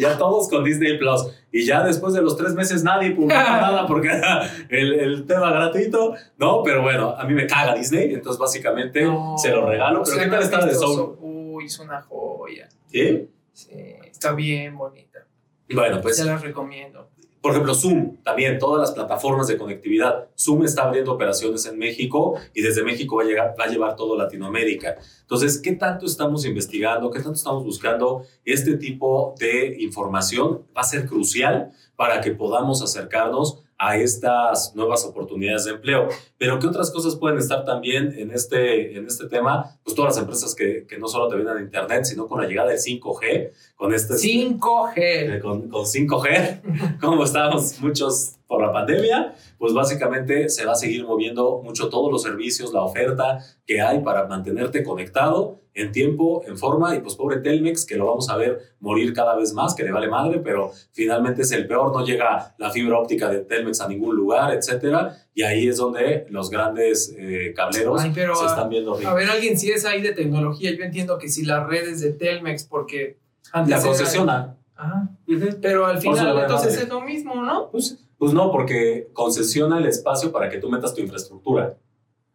ya 0.00 0.16
todos 0.18 0.48
con 0.48 0.64
Disney 0.64 0.98
Plus. 0.98 1.26
Y 1.52 1.64
ya 1.64 1.82
después 1.84 2.12
de 2.14 2.22
los 2.22 2.36
tres 2.36 2.54
meses 2.54 2.82
nadie 2.84 3.12
publicó 3.12 3.34
nada 3.40 3.86
porque 3.86 4.08
era 4.08 4.48
el, 4.68 4.94
el 4.94 5.26
tema 5.26 5.50
gratuito. 5.52 6.14
No, 6.38 6.62
pero 6.64 6.82
bueno, 6.82 7.10
a 7.16 7.24
mí 7.24 7.34
me 7.34 7.46
caga 7.46 7.74
Disney, 7.74 8.12
entonces 8.14 8.38
básicamente 8.38 9.02
No, 9.02 9.36
se 9.38 9.50
lo 9.50 9.64
regalo. 9.66 10.02
Pero 10.04 10.18
¿qué 10.18 10.26
¿no 10.26 10.32
tal 10.32 10.42
está 10.42 10.66
de? 10.66 10.74
Soul? 10.74 11.16
Uy, 11.20 11.66
es 11.66 11.78
una 11.78 12.02
joya. 12.02 12.68
¿Sí? 12.86 13.28
Sí, 13.52 13.70
está 14.10 14.32
bien 14.34 14.76
bonita. 14.76 15.26
Bueno, 15.74 16.00
pues 16.00 16.16
Se 16.16 16.24
las 16.24 16.42
recomiendo. 16.42 17.10
Por 17.40 17.52
ejemplo, 17.52 17.72
Zoom, 17.72 18.16
también 18.24 18.58
todas 18.58 18.80
las 18.80 18.90
plataformas 18.90 19.46
de 19.46 19.56
conectividad. 19.56 20.28
Zoom 20.36 20.64
está 20.64 20.82
abriendo 20.82 21.12
operaciones 21.12 21.64
en 21.66 21.78
México 21.78 22.34
y 22.52 22.62
desde 22.62 22.82
México 22.82 23.16
va 23.16 23.22
a, 23.22 23.26
llegar, 23.26 23.54
va 23.58 23.64
a 23.64 23.68
llevar 23.68 23.96
todo 23.96 24.16
Latinoamérica. 24.16 24.96
Entonces, 25.20 25.60
¿qué 25.60 25.72
tanto 25.72 26.04
estamos 26.04 26.44
investigando? 26.44 27.10
¿Qué 27.10 27.20
tanto 27.20 27.34
estamos 27.34 27.62
buscando? 27.62 28.24
Este 28.44 28.76
tipo 28.76 29.34
de 29.38 29.76
información 29.78 30.64
va 30.76 30.80
a 30.80 30.84
ser 30.84 31.06
crucial 31.06 31.70
para 31.94 32.20
que 32.20 32.32
podamos 32.32 32.82
acercarnos 32.82 33.62
a 33.78 33.96
estas 33.96 34.74
nuevas 34.74 35.04
oportunidades 35.04 35.64
de 35.64 35.72
empleo. 35.72 36.08
Pero 36.36 36.58
¿qué 36.58 36.66
otras 36.66 36.90
cosas 36.90 37.14
pueden 37.14 37.38
estar 37.38 37.64
también 37.64 38.12
en 38.18 38.32
este, 38.32 38.96
en 38.96 39.06
este 39.06 39.28
tema? 39.28 39.78
Pues 39.84 39.94
todas 39.94 40.16
las 40.16 40.22
empresas 40.22 40.54
que, 40.54 40.84
que 40.86 40.98
no 40.98 41.06
solo 41.06 41.28
te 41.28 41.36
venden 41.36 41.56
a 41.56 41.60
Internet, 41.60 42.04
sino 42.04 42.26
con 42.26 42.42
la 42.42 42.48
llegada 42.48 42.70
del 42.70 42.78
5G, 42.78 43.50
con 43.76 43.94
este... 43.94 44.14
5G. 44.14 44.94
Eh, 44.96 45.40
con, 45.40 45.68
con 45.68 45.84
5G, 45.84 46.98
como 47.00 47.22
estábamos 47.22 47.80
muchos 47.80 48.34
por 48.48 48.62
la 48.62 48.72
pandemia, 48.72 49.34
pues 49.58 49.72
básicamente 49.74 50.48
se 50.48 50.64
va 50.64 50.72
a 50.72 50.76
seguir 50.76 51.04
moviendo 51.04 51.60
mucho 51.64 51.88
todos 51.88 52.10
los 52.12 52.22
servicios, 52.22 52.72
la 52.72 52.82
oferta 52.82 53.38
que 53.66 53.80
hay 53.80 54.00
para 54.00 54.26
mantenerte 54.26 54.82
conectado 54.84 55.60
en 55.74 55.92
tiempo, 55.92 56.42
en 56.46 56.58
forma, 56.58 56.96
y 56.96 57.00
pues 57.00 57.14
pobre 57.14 57.36
Telmex, 57.38 57.86
que 57.86 57.96
lo 57.96 58.06
vamos 58.06 58.28
a 58.30 58.36
ver 58.36 58.58
morir 58.80 59.12
cada 59.12 59.36
vez 59.36 59.52
más, 59.52 59.74
que 59.76 59.84
le 59.84 59.92
vale 59.92 60.08
madre, 60.08 60.40
pero 60.40 60.72
finalmente 60.92 61.42
es 61.42 61.52
el 61.52 61.68
peor, 61.68 61.92
no 61.92 62.04
llega 62.04 62.54
la 62.58 62.70
fibra 62.70 62.98
óptica 62.98 63.28
de 63.30 63.40
Telmex 63.40 63.80
a 63.80 63.88
ningún 63.88 64.16
lugar, 64.16 64.52
etcétera, 64.54 65.16
y 65.34 65.42
ahí 65.42 65.68
es 65.68 65.76
donde 65.76 66.26
los 66.30 66.50
grandes 66.50 67.14
eh, 67.16 67.52
cableros 67.54 68.00
Ay, 68.02 68.10
pero 68.12 68.34
se 68.34 68.44
a- 68.44 68.48
están 68.48 68.68
viendo 68.68 68.94
A 68.94 68.98
ricos. 68.98 69.14
ver, 69.14 69.30
alguien 69.30 69.56
si 69.56 69.70
es 69.70 69.84
ahí 69.84 70.02
de 70.02 70.12
tecnología, 70.12 70.72
yo 70.76 70.82
entiendo 70.82 71.16
que 71.18 71.28
si 71.28 71.44
las 71.44 71.64
redes 71.68 72.00
de 72.00 72.12
Telmex, 72.12 72.64
porque 72.64 73.18
antes 73.52 73.70
La 73.70 73.76
era- 73.78 73.86
concesiona. 73.86 74.56
Ajá. 74.74 75.10
Ujú. 75.28 75.58
Pero 75.60 75.86
al 75.86 75.98
final 75.98 76.38
entonces 76.40 76.76
es 76.82 76.88
lo 76.88 77.00
mismo, 77.02 77.34
¿no? 77.44 77.68
Pues, 77.70 77.98
pues 78.18 78.32
no, 78.32 78.50
porque 78.50 79.08
concesiona 79.12 79.78
el 79.78 79.86
espacio 79.86 80.32
para 80.32 80.50
que 80.50 80.58
tú 80.58 80.68
metas 80.68 80.94
tu 80.94 81.00
infraestructura. 81.00 81.78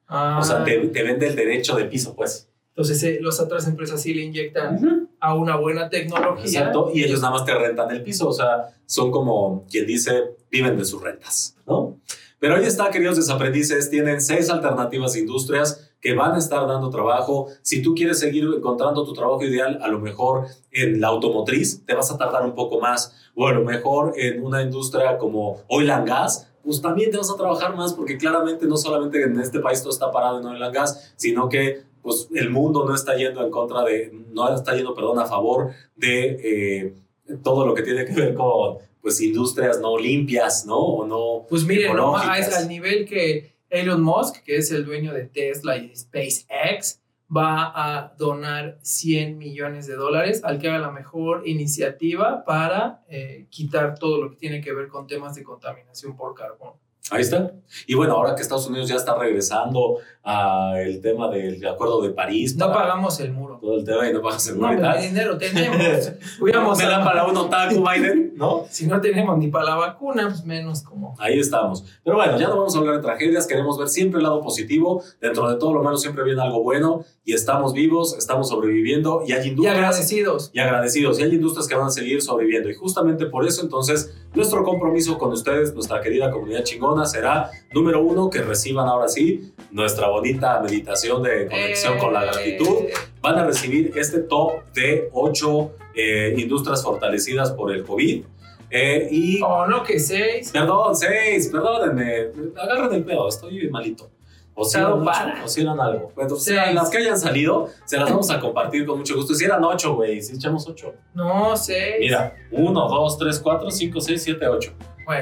Ah, 0.07 0.39
O 0.41 0.43
sea, 0.43 0.63
te, 0.63 0.77
te 0.87 1.03
vende 1.03 1.27
el 1.27 1.35
derecho 1.35 1.75
de 1.75 1.85
piso, 1.85 2.15
pues. 2.15 2.49
Entonces 2.69 3.03
eh, 3.03 3.19
las 3.21 3.39
otras 3.39 3.67
empresas 3.67 4.01
sí 4.01 4.13
le 4.13 4.23
inyectan 4.23 5.09
a 5.19 5.35
una 5.35 5.57
buena 5.57 5.89
tecnología. 5.89 6.45
Exacto, 6.45 6.89
y 6.93 7.03
ellos 7.03 7.21
nada 7.21 7.33
más 7.33 7.45
te 7.45 7.53
rentan 7.53 7.91
el 7.91 8.01
piso, 8.01 8.27
o 8.27 8.33
sea, 8.33 8.75
son 8.85 9.11
como 9.11 9.65
quien 9.69 9.85
dice, 9.85 10.35
viven 10.49 10.77
de 10.77 10.85
sus 10.85 11.01
rentas, 11.01 11.55
¿no? 11.67 11.99
Pero 12.39 12.55
ahí 12.55 12.65
está, 12.65 12.89
queridos 12.89 13.15
desaprendices, 13.15 13.89
tienen 13.89 14.19
seis 14.19 14.49
alternativas 14.49 15.15
industrias 15.15 15.91
que 16.01 16.13
van 16.13 16.33
a 16.33 16.39
estar 16.39 16.67
dando 16.67 16.89
trabajo. 16.89 17.47
Si 17.61 17.81
tú 17.81 17.93
quieres 17.95 18.19
seguir 18.19 18.43
encontrando 18.57 19.05
tu 19.05 19.13
trabajo 19.13 19.43
ideal, 19.45 19.79
a 19.81 19.87
lo 19.87 19.99
mejor 19.99 20.47
en 20.71 20.99
la 20.99 21.07
automotriz 21.07 21.85
te 21.85 21.93
vas 21.93 22.11
a 22.11 22.17
tardar 22.17 22.43
un 22.43 22.53
poco 22.53 22.81
más, 22.81 23.22
o 23.35 23.47
a 23.47 23.53
lo 23.53 23.63
mejor 23.63 24.13
en 24.15 24.43
una 24.43 24.61
industria 24.61 25.17
como 25.17 25.61
oil 25.67 25.89
and 25.89 26.07
gas, 26.07 26.49
pues 26.63 26.81
también 26.81 27.11
te 27.11 27.17
vas 27.17 27.29
a 27.29 27.35
trabajar 27.35 27.75
más 27.75 27.93
porque 27.93 28.17
claramente 28.17 28.65
no 28.65 28.77
solamente 28.77 29.21
en 29.21 29.39
este 29.39 29.59
país 29.59 29.81
todo 29.81 29.91
está 29.91 30.11
parado 30.11 30.39
en 30.39 30.45
oil 30.45 30.63
and 30.63 30.73
gas, 30.73 31.13
sino 31.17 31.49
que 31.49 31.83
pues 32.01 32.27
el 32.35 32.49
mundo 32.49 32.85
no 32.85 32.93
está 32.93 33.15
yendo 33.15 33.43
en 33.43 33.49
contra 33.49 33.83
de, 33.83 34.11
no 34.31 34.53
está 34.53 34.75
yendo, 34.75 34.93
perdón, 34.93 35.19
a 35.19 35.25
favor 35.25 35.71
de 35.95 36.39
eh, 36.43 36.93
todo 37.41 37.65
lo 37.65 37.73
que 37.73 37.81
tiene 37.81 38.05
que 38.05 38.13
ver 38.13 38.33
con 38.33 38.77
pues 39.01 39.19
industrias 39.21 39.79
no 39.81 39.97
limpias, 39.97 40.65
¿no? 40.65 40.77
O 40.77 41.05
no 41.05 41.45
Pues 41.49 41.65
miren, 41.65 41.95
no, 41.95 42.15
es 42.33 42.53
al 42.53 42.67
nivel 42.69 43.05
que 43.05 43.53
Elon 43.69 44.01
Musk, 44.01 44.43
que 44.43 44.57
es 44.57 44.71
el 44.71 44.85
dueño 44.85 45.13
de 45.13 45.25
Tesla 45.25 45.77
y 45.77 45.93
SpaceX, 45.95 47.01
va 47.35 47.71
a 47.73 48.13
donar 48.17 48.77
100 48.81 49.37
millones 49.37 49.87
de 49.87 49.95
dólares 49.95 50.43
al 50.43 50.59
que 50.59 50.67
haga 50.69 50.79
la 50.79 50.91
mejor 50.91 51.47
iniciativa 51.47 52.43
para 52.45 53.03
eh, 53.07 53.47
quitar 53.49 53.97
todo 53.97 54.21
lo 54.21 54.29
que 54.29 54.37
tiene 54.37 54.61
que 54.61 54.73
ver 54.73 54.87
con 54.87 55.07
temas 55.07 55.35
de 55.35 55.43
contaminación 55.43 56.15
por 56.15 56.35
carbón. 56.35 56.73
Ahí 57.11 57.21
está. 57.21 57.51
Y 57.85 57.95
bueno, 57.95 58.13
ahora 58.13 58.33
que 58.35 58.41
Estados 58.41 58.67
Unidos 58.67 58.87
ya 58.87 58.95
está 58.95 59.17
regresando 59.17 59.97
al 60.23 61.01
tema 61.01 61.29
del 61.29 61.65
Acuerdo 61.67 62.01
de 62.01 62.11
París. 62.11 62.55
No 62.55 62.71
pagamos 62.71 63.19
el 63.19 63.33
muro. 63.33 63.57
Todo 63.59 63.77
el 63.77 63.83
tema 63.83 64.07
y 64.07 64.13
no 64.13 64.21
pagas 64.21 64.47
el 64.47 64.55
muro. 64.55 64.73
No, 64.73 64.79
pero 64.79 65.01
dinero 65.01 65.37
tenemos. 65.37 65.77
Me 66.79 66.85
dan 66.85 67.03
para 67.03 67.25
un 67.25 67.35
otaku, 67.35 67.83
Biden, 67.89 68.33
¿no? 68.35 68.65
si 68.69 68.87
no 68.87 69.01
tenemos 69.01 69.37
ni 69.37 69.49
para 69.49 69.65
la 69.65 69.75
vacuna, 69.75 70.29
pues 70.29 70.45
menos 70.45 70.81
como. 70.83 71.15
Ahí 71.19 71.39
estamos. 71.39 71.83
Pero 72.03 72.15
bueno, 72.15 72.39
ya 72.39 72.47
no 72.47 72.57
vamos 72.57 72.73
a 72.73 72.79
hablar 72.79 72.95
de 72.95 73.01
tragedias. 73.01 73.47
Queremos 73.47 73.77
ver 73.77 73.89
siempre 73.89 74.19
el 74.19 74.23
lado 74.23 74.41
positivo. 74.41 75.03
Dentro 75.19 75.49
de 75.49 75.57
todo 75.57 75.73
lo 75.73 75.83
malo 75.83 75.97
siempre 75.97 76.23
viene 76.23 76.41
algo 76.41 76.63
bueno. 76.63 77.03
Y 77.25 77.33
estamos 77.33 77.73
vivos, 77.73 78.15
estamos 78.17 78.47
sobreviviendo. 78.47 79.23
Y 79.27 79.33
hay 79.33 79.49
industrias. 79.49 79.75
Y 79.75 79.77
agradecidos. 79.77 80.51
Y 80.53 80.59
agradecidos. 80.59 81.19
Y 81.19 81.23
hay 81.23 81.33
industrias 81.33 81.67
que 81.67 81.75
van 81.75 81.87
a 81.87 81.91
seguir 81.91 82.21
sobreviviendo. 82.21 82.69
Y 82.69 82.75
justamente 82.75 83.25
por 83.25 83.45
eso, 83.45 83.61
entonces, 83.61 84.13
nuestro 84.33 84.63
compromiso 84.63 85.17
con 85.17 85.31
ustedes, 85.31 85.73
nuestra 85.73 86.01
querida 86.01 86.31
comunidad 86.31 86.63
será 87.05 87.49
número 87.73 88.01
uno, 88.01 88.29
que 88.29 88.41
reciban 88.41 88.87
ahora 88.87 89.07
sí 89.07 89.53
nuestra 89.71 90.07
bonita 90.07 90.59
meditación 90.61 91.23
de 91.23 91.47
conexión 91.47 91.97
con 91.97 92.13
la 92.13 92.25
gratitud. 92.25 92.85
Van 93.21 93.39
a 93.39 93.45
recibir 93.45 93.91
este 93.95 94.19
top 94.19 94.63
de 94.73 95.09
ocho 95.11 95.71
eh, 95.95 96.35
industrias 96.37 96.83
fortalecidas 96.83 97.51
por 97.51 97.71
el 97.71 97.83
COVID. 97.83 98.23
Eh, 98.69 99.07
y, 99.11 99.41
oh, 99.41 99.67
no, 99.67 99.83
que 99.83 99.99
seis. 99.99 100.51
Perdón, 100.51 100.95
seis, 100.95 101.47
perdónenme. 101.49 102.31
Agarren 102.59 102.93
el 102.93 103.03
pedo, 103.03 103.27
estoy 103.27 103.69
malito. 103.69 104.09
O 104.55 104.63
si 104.63 104.77
eran, 104.77 105.07
o 105.43 105.47
si 105.47 105.61
eran 105.61 105.79
algo. 105.79 106.11
Bueno, 106.15 106.35
o 106.35 106.37
sea, 106.37 106.71
las 106.73 106.89
que 106.89 106.97
hayan 106.97 107.17
salido, 107.17 107.69
se 107.85 107.97
las 107.97 108.09
vamos 108.09 108.29
a 108.29 108.39
compartir 108.39 108.85
con 108.85 108.99
mucho 108.99 109.15
gusto. 109.15 109.33
Si 109.33 109.43
eran 109.43 109.63
ocho, 109.63 109.95
güey, 109.95 110.21
si 110.21 110.35
echamos 110.35 110.67
ocho. 110.67 110.93
No, 111.13 111.57
seis. 111.57 111.95
Mira, 111.99 112.35
uno, 112.51 112.87
dos, 112.87 113.17
tres, 113.17 113.39
cuatro, 113.39 113.71
cinco, 113.71 113.99
seis, 113.99 114.21
siete, 114.21 114.47
ocho. 114.47 114.73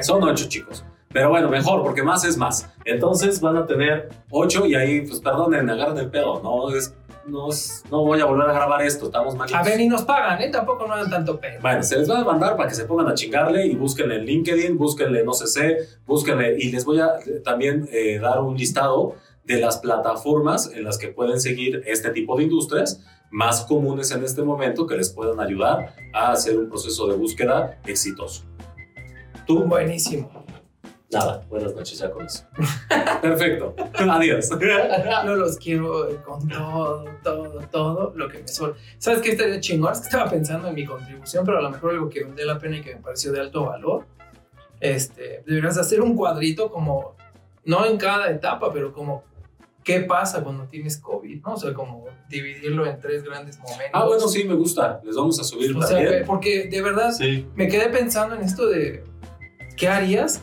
Son 0.02 0.22
ocho, 0.22 0.48
chicos. 0.48 0.84
Pero 1.12 1.28
bueno, 1.28 1.48
mejor, 1.48 1.82
porque 1.82 2.02
más 2.02 2.24
es 2.24 2.36
más. 2.36 2.70
Entonces 2.84 3.40
van 3.40 3.56
a 3.56 3.66
tener 3.66 4.08
ocho 4.30 4.66
y 4.66 4.74
ahí, 4.74 5.02
pues 5.02 5.20
perdonen, 5.20 5.68
agarren 5.68 5.98
el 5.98 6.10
pedo. 6.10 6.40
No 6.42 6.70
es, 6.74 6.94
no, 7.26 7.48
no 7.90 8.04
voy 8.04 8.20
a 8.20 8.24
volver 8.24 8.48
a 8.48 8.52
grabar 8.52 8.82
esto, 8.82 9.06
estamos 9.06 9.34
mal. 9.36 9.48
A 9.54 9.62
ver, 9.62 9.78
ni 9.78 9.88
nos 9.88 10.02
pagan, 10.02 10.40
¿eh? 10.40 10.50
Tampoco 10.50 10.86
no 10.86 10.96
dan 10.96 11.10
tanto 11.10 11.38
pedo. 11.38 11.60
Bueno, 11.60 11.82
se 11.82 11.98
les 11.98 12.10
va 12.10 12.20
a 12.20 12.24
mandar 12.24 12.56
para 12.56 12.68
que 12.68 12.74
se 12.74 12.84
pongan 12.84 13.08
a 13.08 13.14
chingarle 13.14 13.66
y 13.66 13.74
búsquenle 13.74 14.16
en 14.16 14.24
LinkedIn, 14.24 14.78
búsquenle 14.78 15.24
no 15.24 15.32
sé 15.34 15.46
sé, 15.46 15.78
búsquenle. 16.06 16.56
Y 16.58 16.72
les 16.72 16.84
voy 16.84 17.00
a 17.00 17.12
también 17.44 17.88
eh, 17.92 18.18
dar 18.18 18.40
un 18.40 18.56
listado 18.56 19.14
de 19.44 19.60
las 19.60 19.78
plataformas 19.78 20.70
en 20.72 20.84
las 20.84 20.98
que 20.98 21.08
pueden 21.08 21.40
seguir 21.40 21.82
este 21.86 22.10
tipo 22.10 22.36
de 22.36 22.44
industrias 22.44 23.02
más 23.30 23.62
comunes 23.62 24.10
en 24.12 24.22
este 24.22 24.42
momento 24.42 24.86
que 24.86 24.96
les 24.96 25.10
puedan 25.10 25.40
ayudar 25.40 25.94
a 26.12 26.32
hacer 26.32 26.58
un 26.58 26.68
proceso 26.68 27.08
de 27.08 27.16
búsqueda 27.16 27.80
exitoso. 27.86 28.44
¿Tú? 29.46 29.64
Buenísimo. 29.64 30.41
Nada, 31.12 31.44
buenas 31.50 31.74
noches 31.74 31.98
ya 31.98 32.10
con 32.10 32.24
eso. 32.24 32.44
Perfecto. 33.20 33.74
Adiós. 33.94 34.48
No 35.24 35.36
los 35.36 35.58
quiero 35.58 36.08
con 36.24 36.48
todo, 36.48 37.04
todo, 37.22 37.60
todo 37.70 38.12
lo 38.16 38.28
que 38.28 38.38
me 38.38 38.48
suele. 38.48 38.74
¿Sabes 38.98 39.20
qué 39.20 39.32
estaría 39.32 39.60
chingón? 39.60 39.92
Es 39.92 40.00
que 40.00 40.06
estaba 40.06 40.30
pensando 40.30 40.68
en 40.68 40.74
mi 40.74 40.86
contribución, 40.86 41.44
pero 41.44 41.58
a 41.58 41.60
lo 41.60 41.70
mejor 41.70 41.90
algo 41.90 42.08
que 42.08 42.24
me 42.24 42.34
dé 42.34 42.46
la 42.46 42.58
pena 42.58 42.78
y 42.78 42.80
que 42.80 42.94
me 42.94 43.00
pareció 43.02 43.30
de 43.30 43.40
alto 43.40 43.66
valor. 43.66 44.06
Este, 44.80 45.42
deberías 45.46 45.76
hacer 45.76 46.00
un 46.00 46.16
cuadrito 46.16 46.70
como, 46.70 47.14
no 47.66 47.84
en 47.84 47.98
cada 47.98 48.30
etapa, 48.30 48.72
pero 48.72 48.92
como 48.92 49.22
qué 49.84 50.00
pasa 50.00 50.42
cuando 50.42 50.64
tienes 50.64 50.96
COVID, 50.96 51.42
¿no? 51.42 51.54
O 51.54 51.56
sea, 51.58 51.74
como 51.74 52.06
dividirlo 52.28 52.86
en 52.86 52.98
tres 53.00 53.22
grandes 53.22 53.58
momentos. 53.58 53.90
Ah, 53.92 54.06
bueno, 54.06 54.26
sí, 54.28 54.44
me 54.44 54.54
gusta. 54.54 55.00
Les 55.04 55.14
vamos 55.14 55.38
a 55.38 55.44
subir 55.44 55.76
o 55.76 55.80
también. 55.80 56.08
Sea, 56.08 56.24
porque 56.24 56.68
de 56.68 56.82
verdad 56.82 57.12
me 57.54 57.68
quedé 57.68 57.90
pensando 57.90 58.34
en 58.34 58.42
esto 58.42 58.66
de, 58.66 59.04
¿qué 59.76 59.88
harías 59.88 60.42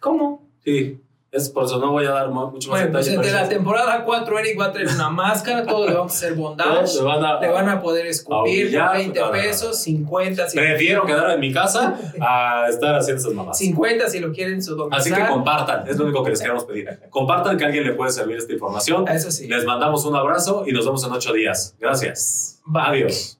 ¿Cómo? 0.00 0.48
Sí. 0.64 1.00
Es 1.30 1.50
por 1.50 1.64
eso 1.64 1.78
no 1.78 1.92
voy 1.92 2.06
a 2.06 2.10
dar 2.10 2.30
mucho 2.30 2.70
más 2.70 2.90
bueno, 2.90 2.92
Pues 2.92 3.32
la 3.32 3.46
temporada 3.46 4.02
4 4.02 4.38
Eric 4.38 4.58
va 4.58 4.66
a 4.66 4.72
traer 4.72 4.88
una 4.88 5.10
máscara, 5.10 5.66
todos 5.66 5.86
le 5.86 5.94
vamos 5.94 6.12
a 6.12 6.16
hacer 6.16 6.34
bondage, 6.34 6.94
le 6.94 7.02
van 7.02 7.22
a, 7.22 7.38
le 7.38 7.48
van 7.48 7.68
a 7.68 7.82
poder 7.82 8.06
escupir, 8.06 8.70
20 8.70 9.20
pesos, 9.32 9.78
50 9.78 10.48
si 10.48 10.56
Prefiero 10.56 11.04
quedar 11.04 11.30
en 11.32 11.40
mi 11.40 11.52
casa 11.52 11.98
a 12.18 12.66
estar 12.70 12.94
haciendo 12.94 13.20
esas 13.20 13.34
mamás. 13.34 13.58
50 13.58 14.08
si 14.08 14.20
lo 14.20 14.32
quieren 14.32 14.62
su 14.62 14.74
domicilio. 14.74 15.16
Así 15.16 15.22
que 15.22 15.30
compartan, 15.30 15.86
es 15.86 15.98
lo 15.98 16.04
único 16.04 16.24
que 16.24 16.30
les 16.30 16.40
queremos 16.40 16.64
pedir. 16.64 16.98
Compartan 17.10 17.58
que 17.58 17.64
a 17.64 17.66
alguien 17.66 17.84
le 17.84 17.92
puede 17.92 18.10
servir 18.10 18.38
esta 18.38 18.54
información. 18.54 19.06
Eso 19.08 19.30
sí. 19.30 19.46
Les 19.48 19.66
mandamos 19.66 20.06
un 20.06 20.16
abrazo 20.16 20.64
y 20.66 20.72
nos 20.72 20.86
vemos 20.86 21.04
en 21.04 21.12
8 21.12 21.32
días. 21.34 21.74
Gracias. 21.78 22.62
Adiós. 22.74 23.38